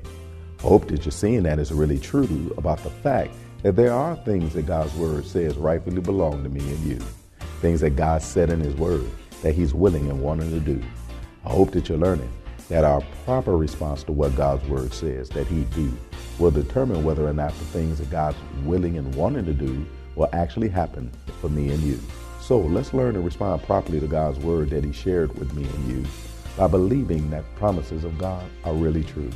I 0.60 0.67
hope 0.67 0.88
that 0.89 1.05
you're 1.05 1.12
seeing 1.12 1.43
that 1.43 1.60
is 1.60 1.71
really 1.71 1.97
true 1.97 2.53
about 2.58 2.84
the 2.84 2.89
fact 2.89 3.31
that 3.63 3.77
there 3.77 3.93
are 3.93 4.17
things 4.17 4.53
that 4.53 4.65
God's 4.65 4.93
Word 4.95 5.25
says 5.25 5.55
rightfully 5.55 6.01
belong 6.01 6.43
to 6.43 6.49
me 6.49 6.60
and 6.60 6.79
you. 6.79 6.99
Things 7.62 7.79
that 7.81 7.95
God 7.95 8.21
said 8.21 8.49
in 8.49 8.60
His 8.60 8.75
Word 8.75 9.10
that 9.43 9.55
He's 9.55 9.73
willing 9.73 10.10
and 10.10 10.21
wanting 10.21 10.51
to 10.51 10.60
do. 10.60 10.84
I 11.45 11.49
hope 11.51 11.71
that 11.71 11.88
you're 11.88 11.97
learning 11.97 12.31
that 12.69 12.84
our 12.84 13.01
proper 13.23 13.55
response 13.55 14.03
to 14.03 14.12
what 14.12 14.36
God's 14.36 14.67
Word 14.67 14.93
says 14.93 15.29
that 15.29 15.47
He 15.47 15.63
do 15.75 15.91
will 16.39 16.52
determine 16.52 17.04
whether 17.04 17.26
or 17.28 17.34
not 17.34 17.54
the 17.58 17.65
things 17.65 18.00
that 18.00 18.10
God's 18.10 18.38
willing 18.63 18.98
and 18.98 19.13
wanting 19.15 19.45
to 19.45 19.54
do 19.54 19.86
will 20.15 20.30
actually 20.34 20.69
happen 20.69 21.12
for 21.41 21.50
me 21.50 21.69
and 21.69 21.82
you. 21.82 22.00
So 22.41 22.60
let's 22.60 22.93
learn 22.93 23.15
to 23.15 23.21
respond 23.21 23.63
properly 23.63 24.00
to 24.00 24.08
God's 24.08 24.39
word 24.39 24.69
that 24.69 24.84
He 24.84 24.91
shared 24.91 25.38
with 25.38 25.54
me 25.54 25.63
and 25.63 25.91
you 25.91 26.06
by 26.58 26.67
believing 26.67 27.30
that 27.32 27.43
promises 27.56 28.04
of 28.04 28.17
God 28.17 28.43
are 28.63 28.74
really 28.74 29.04
true, 29.04 29.32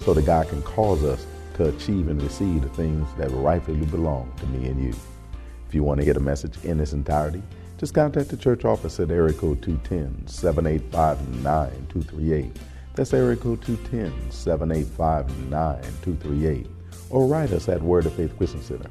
so 0.00 0.14
that 0.14 0.26
God 0.26 0.48
can 0.48 0.62
cause 0.62 1.02
us 1.02 1.26
to 1.54 1.68
achieve 1.68 2.08
and 2.08 2.22
receive 2.22 2.62
the 2.62 2.68
things 2.70 3.08
that 3.18 3.30
rightfully 3.30 3.86
belong 3.86 4.32
to 4.38 4.46
me 4.46 4.68
and 4.68 4.82
you. 4.82 4.94
If 5.68 5.74
you 5.74 5.82
want 5.82 6.00
to 6.00 6.06
get 6.06 6.16
a 6.16 6.20
message 6.20 6.56
in 6.64 6.80
its 6.80 6.92
entirety, 6.92 7.42
just 7.78 7.94
contact 7.94 8.28
the 8.28 8.36
church 8.36 8.64
office 8.64 9.00
at 9.00 9.10
area 9.10 9.32
code 9.32 9.62
210 9.62 10.26
785 10.26 11.42
9238. 11.42 12.56
That's 12.94 13.14
area 13.14 13.36
code 13.36 13.62
210 13.62 14.30
785 14.30 15.50
9238. 15.50 16.66
Or 17.10 17.26
write 17.26 17.52
us 17.52 17.68
at 17.68 17.82
Word 17.82 18.06
of 18.06 18.14
Faith 18.14 18.36
Christian 18.36 18.62
Center, 18.62 18.90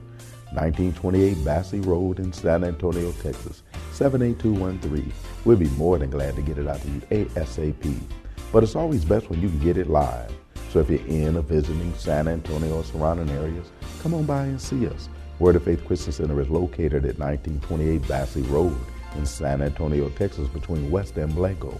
1928 0.51 1.43
Basse 1.45 1.73
Road 1.75 2.19
in 2.19 2.33
San 2.33 2.63
Antonio, 2.63 3.11
Texas, 3.23 3.63
78213. 3.93 5.13
We'll 5.45 5.57
be 5.57 5.69
more 5.69 5.97
than 5.97 6.09
glad 6.09 6.35
to 6.35 6.41
get 6.41 6.57
it 6.57 6.67
out 6.67 6.81
to 6.81 6.87
you 6.87 6.99
ASAP. 7.11 7.99
But 8.51 8.63
it's 8.63 8.75
always 8.75 9.05
best 9.05 9.29
when 9.29 9.41
you 9.41 9.49
can 9.49 9.59
get 9.59 9.77
it 9.77 9.89
live. 9.89 10.33
So 10.71 10.79
if 10.79 10.89
you're 10.89 11.05
in 11.07 11.35
or 11.35 11.41
visiting 11.41 11.93
San 11.95 12.27
Antonio 12.27 12.77
or 12.77 12.83
surrounding 12.83 13.29
areas, 13.29 13.67
come 14.01 14.13
on 14.13 14.25
by 14.25 14.43
and 14.43 14.61
see 14.61 14.87
us. 14.87 15.09
Word 15.39 15.55
of 15.55 15.63
Faith 15.63 15.85
Christian 15.85 16.13
Center 16.13 16.39
is 16.41 16.49
located 16.49 17.05
at 17.05 17.17
1928 17.17 18.07
Basse 18.07 18.37
Road 18.37 18.77
in 19.15 19.25
San 19.25 19.61
Antonio, 19.61 20.09
Texas, 20.09 20.47
between 20.49 20.91
West 20.91 21.17
and 21.17 21.33
Blanco. 21.33 21.79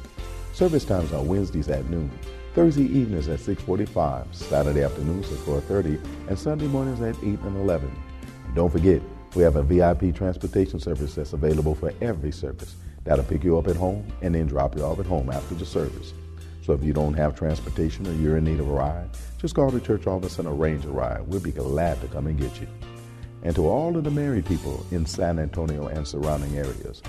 Service 0.59 0.83
times 0.83 1.13
are 1.13 1.23
Wednesdays 1.23 1.69
at 1.69 1.89
noon, 1.89 2.11
Thursday 2.53 2.83
evenings 2.83 3.29
at 3.29 3.39
6:45, 3.39 4.25
Saturday 4.33 4.83
afternoons 4.83 5.31
at 5.31 5.37
4:30, 5.37 5.97
and 6.27 6.37
Sunday 6.37 6.67
mornings 6.67 6.99
at 6.99 7.15
8 7.23 7.39
and 7.43 7.55
11. 7.55 7.89
And 8.45 8.55
don't 8.55 8.69
forget, 8.69 9.01
we 9.35 9.43
have 9.43 9.55
a 9.55 9.63
VIP 9.63 10.11
transportation 10.13 10.77
service 10.77 11.15
that's 11.15 11.31
available 11.31 11.75
for 11.75 11.93
every 12.01 12.33
service. 12.33 12.75
That'll 13.05 13.23
pick 13.23 13.45
you 13.45 13.57
up 13.57 13.69
at 13.69 13.77
home 13.77 14.05
and 14.21 14.35
then 14.35 14.47
drop 14.47 14.75
you 14.75 14.83
off 14.83 14.99
at 14.99 15.05
home 15.05 15.29
after 15.29 15.55
the 15.55 15.65
service. 15.65 16.13
So 16.61 16.73
if 16.73 16.83
you 16.83 16.91
don't 16.91 17.13
have 17.13 17.37
transportation 17.37 18.05
or 18.05 18.11
you're 18.11 18.35
in 18.35 18.43
need 18.43 18.59
of 18.59 18.67
a 18.67 18.73
ride, 18.73 19.11
just 19.37 19.55
call 19.55 19.71
the 19.71 19.79
church 19.79 20.07
office 20.07 20.39
and 20.39 20.47
arrange 20.49 20.83
a 20.83 20.89
ride. 20.89 21.25
We'll 21.25 21.39
be 21.39 21.51
glad 21.51 22.01
to 22.01 22.07
come 22.07 22.27
and 22.27 22.37
get 22.37 22.59
you. 22.59 22.67
And 23.43 23.55
to 23.55 23.65
all 23.65 23.95
of 23.95 24.03
the 24.03 24.11
married 24.11 24.45
people 24.45 24.85
in 24.91 25.05
San 25.05 25.39
Antonio 25.39 25.87
and 25.87 26.05
surrounding 26.05 26.57
areas, 26.57 27.01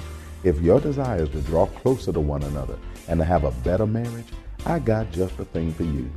if 0.45 0.61
your 0.61 0.81
desire 0.81 1.25
is 1.25 1.31
to 1.31 1.41
draw 1.41 1.67
closer 1.67 2.13
to 2.13 2.21
one 2.21 2.45
another 2.45 2.79
and 3.11 3.19
to 3.19 3.25
have 3.25 3.43
a 3.43 3.51
better 3.51 3.87
marriage, 3.87 4.29
I 4.65 4.79
got 4.79 5.11
just 5.11 5.37
the 5.37 5.45
thing 5.45 5.75
for 5.75 5.83
you. 5.83 6.11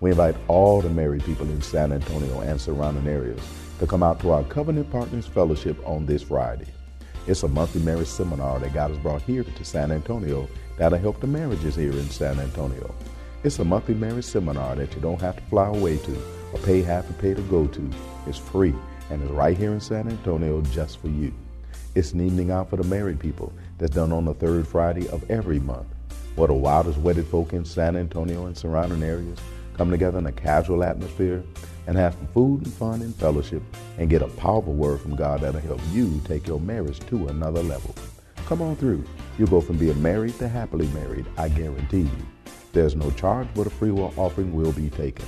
We 0.00 0.10
invite 0.10 0.36
all 0.46 0.82
the 0.82 0.90
married 0.90 1.24
people 1.24 1.48
in 1.48 1.62
San 1.62 1.90
Antonio 1.90 2.40
and 2.40 2.60
surrounding 2.60 3.08
areas 3.08 3.40
to 3.78 3.86
come 3.86 4.02
out 4.02 4.20
to 4.20 4.30
our 4.30 4.44
Covenant 4.44 4.90
Partners 4.92 5.26
Fellowship 5.26 5.76
on 5.88 6.04
this 6.04 6.22
Friday. 6.22 6.66
It's 7.26 7.42
a 7.44 7.48
monthly 7.48 7.80
marriage 7.80 8.08
seminar 8.08 8.60
that 8.60 8.74
God 8.74 8.90
has 8.90 8.98
brought 8.98 9.22
here 9.22 9.42
to 9.42 9.64
San 9.64 9.90
Antonio 9.90 10.46
that'll 10.76 10.98
help 10.98 11.20
the 11.20 11.26
marriages 11.26 11.76
here 11.76 11.92
in 11.92 12.10
San 12.10 12.38
Antonio. 12.38 12.94
It's 13.42 13.58
a 13.58 13.64
monthly 13.64 13.94
marriage 13.94 14.26
seminar 14.26 14.76
that 14.76 14.94
you 14.94 15.00
don't 15.00 15.20
have 15.22 15.36
to 15.36 15.42
fly 15.44 15.68
away 15.68 15.96
to 15.96 16.16
or 16.52 16.58
pay 16.58 16.82
half 16.82 17.06
the 17.06 17.14
pay 17.14 17.32
to 17.32 17.42
go 17.42 17.66
to. 17.68 17.90
It's 18.26 18.36
free 18.36 18.74
and 19.08 19.22
it's 19.22 19.32
right 19.32 19.56
here 19.56 19.72
in 19.72 19.80
San 19.80 20.08
Antonio 20.08 20.60
just 20.60 21.00
for 21.00 21.08
you. 21.08 21.32
It's 21.94 22.12
an 22.12 22.20
evening 22.20 22.50
out 22.50 22.68
for 22.68 22.76
the 22.76 22.84
married 22.84 23.18
people 23.18 23.50
that's 23.78 23.94
done 23.94 24.12
on 24.12 24.26
the 24.26 24.34
third 24.34 24.68
Friday 24.68 25.08
of 25.08 25.30
every 25.30 25.58
month. 25.60 25.86
What 26.36 26.48
the 26.48 26.54
wildest 26.54 26.98
wedded 26.98 27.26
folk 27.28 27.52
in 27.52 27.64
San 27.64 27.96
Antonio 27.96 28.46
and 28.46 28.56
surrounding 28.56 29.02
areas 29.02 29.38
come 29.76 29.90
together 29.90 30.18
in 30.18 30.26
a 30.26 30.32
casual 30.32 30.82
atmosphere 30.82 31.44
and 31.86 31.96
have 31.96 32.14
some 32.14 32.26
food 32.28 32.64
and 32.64 32.72
fun 32.74 33.02
and 33.02 33.14
fellowship 33.14 33.62
and 33.98 34.10
get 34.10 34.22
a 34.22 34.26
powerful 34.28 34.74
word 34.74 35.00
from 35.00 35.14
God 35.14 35.40
that'll 35.40 35.60
help 35.60 35.80
you 35.92 36.20
take 36.24 36.46
your 36.46 36.60
marriage 36.60 36.98
to 37.06 37.28
another 37.28 37.62
level. 37.62 37.94
Come 38.46 38.62
on 38.62 38.74
through. 38.76 39.04
You'll 39.38 39.48
go 39.48 39.60
from 39.60 39.78
being 39.78 40.00
married 40.02 40.36
to 40.38 40.48
happily 40.48 40.88
married, 40.88 41.26
I 41.36 41.48
guarantee 41.48 42.00
you. 42.00 42.26
There's 42.72 42.96
no 42.96 43.10
charge, 43.12 43.46
but 43.54 43.68
a 43.68 43.70
free 43.70 43.92
will 43.92 44.12
offering 44.16 44.52
will 44.52 44.72
be 44.72 44.90
taken. 44.90 45.26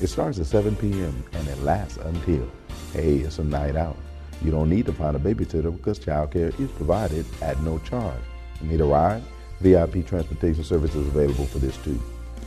It 0.00 0.08
starts 0.08 0.38
at 0.38 0.46
7 0.46 0.74
p.m. 0.76 1.24
and 1.32 1.48
it 1.48 1.62
lasts 1.62 1.98
until. 1.98 2.50
Hey, 2.92 3.18
it's 3.18 3.38
a 3.38 3.44
night 3.44 3.76
out. 3.76 3.96
You 4.42 4.50
don't 4.50 4.70
need 4.70 4.86
to 4.86 4.92
find 4.92 5.16
a 5.16 5.20
babysitter 5.20 5.74
because 5.76 5.98
childcare 5.98 6.58
is 6.60 6.70
provided 6.72 7.26
at 7.42 7.60
no 7.62 7.78
charge. 7.80 8.22
Need 8.60 8.80
a 8.80 8.84
ride? 8.84 9.22
VIP 9.60 10.06
transportation 10.06 10.62
service 10.64 10.94
is 10.94 11.06
available 11.08 11.46
for 11.46 11.58
this 11.58 11.76
too. 11.78 12.00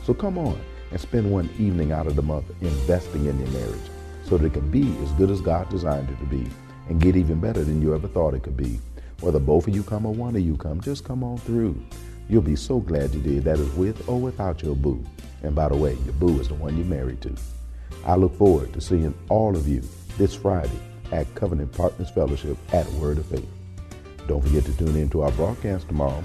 So 0.04 0.14
come 0.14 0.38
on 0.38 0.60
and 0.90 1.00
spend 1.00 1.30
one 1.30 1.50
evening 1.58 1.92
out 1.92 2.06
of 2.06 2.16
the 2.16 2.22
month 2.22 2.46
investing 2.62 3.26
in 3.26 3.38
your 3.38 3.48
marriage 3.48 3.90
so 4.24 4.36
that 4.36 4.46
it 4.46 4.52
can 4.52 4.70
be 4.70 4.96
as 5.02 5.12
good 5.12 5.30
as 5.30 5.40
God 5.40 5.68
designed 5.68 6.08
it 6.08 6.18
to 6.18 6.26
be 6.26 6.48
and 6.88 7.00
get 7.00 7.16
even 7.16 7.40
better 7.40 7.64
than 7.64 7.82
you 7.82 7.94
ever 7.94 8.08
thought 8.08 8.34
it 8.34 8.42
could 8.42 8.56
be. 8.56 8.80
Whether 9.20 9.38
both 9.38 9.68
of 9.68 9.74
you 9.74 9.82
come 9.82 10.06
or 10.06 10.12
one 10.12 10.34
of 10.34 10.42
you 10.42 10.56
come, 10.56 10.80
just 10.80 11.04
come 11.04 11.22
on 11.22 11.38
through. 11.38 11.80
You'll 12.28 12.42
be 12.42 12.56
so 12.56 12.80
glad 12.80 13.14
you 13.14 13.20
did. 13.20 13.44
That 13.44 13.58
is 13.58 13.72
with 13.74 14.08
or 14.08 14.20
without 14.20 14.62
your 14.62 14.74
boo. 14.74 15.04
And 15.42 15.54
by 15.54 15.68
the 15.68 15.76
way, 15.76 15.96
your 16.04 16.14
boo 16.14 16.40
is 16.40 16.48
the 16.48 16.54
one 16.54 16.76
you're 16.76 16.86
married 16.86 17.20
to. 17.22 17.34
I 18.04 18.16
look 18.16 18.36
forward 18.36 18.72
to 18.72 18.80
seeing 18.80 19.14
all 19.28 19.56
of 19.56 19.68
you 19.68 19.82
this 20.18 20.34
Friday 20.34 20.80
at 21.12 21.32
Covenant 21.34 21.72
Partners 21.72 22.10
Fellowship 22.10 22.56
at 22.72 22.90
Word 22.92 23.18
of 23.18 23.26
Faith. 23.26 23.48
Don't 24.26 24.42
forget 24.42 24.64
to 24.64 24.76
tune 24.76 24.96
in 24.96 25.08
to 25.10 25.22
our 25.22 25.32
broadcast 25.32 25.88
tomorrow 25.88 26.24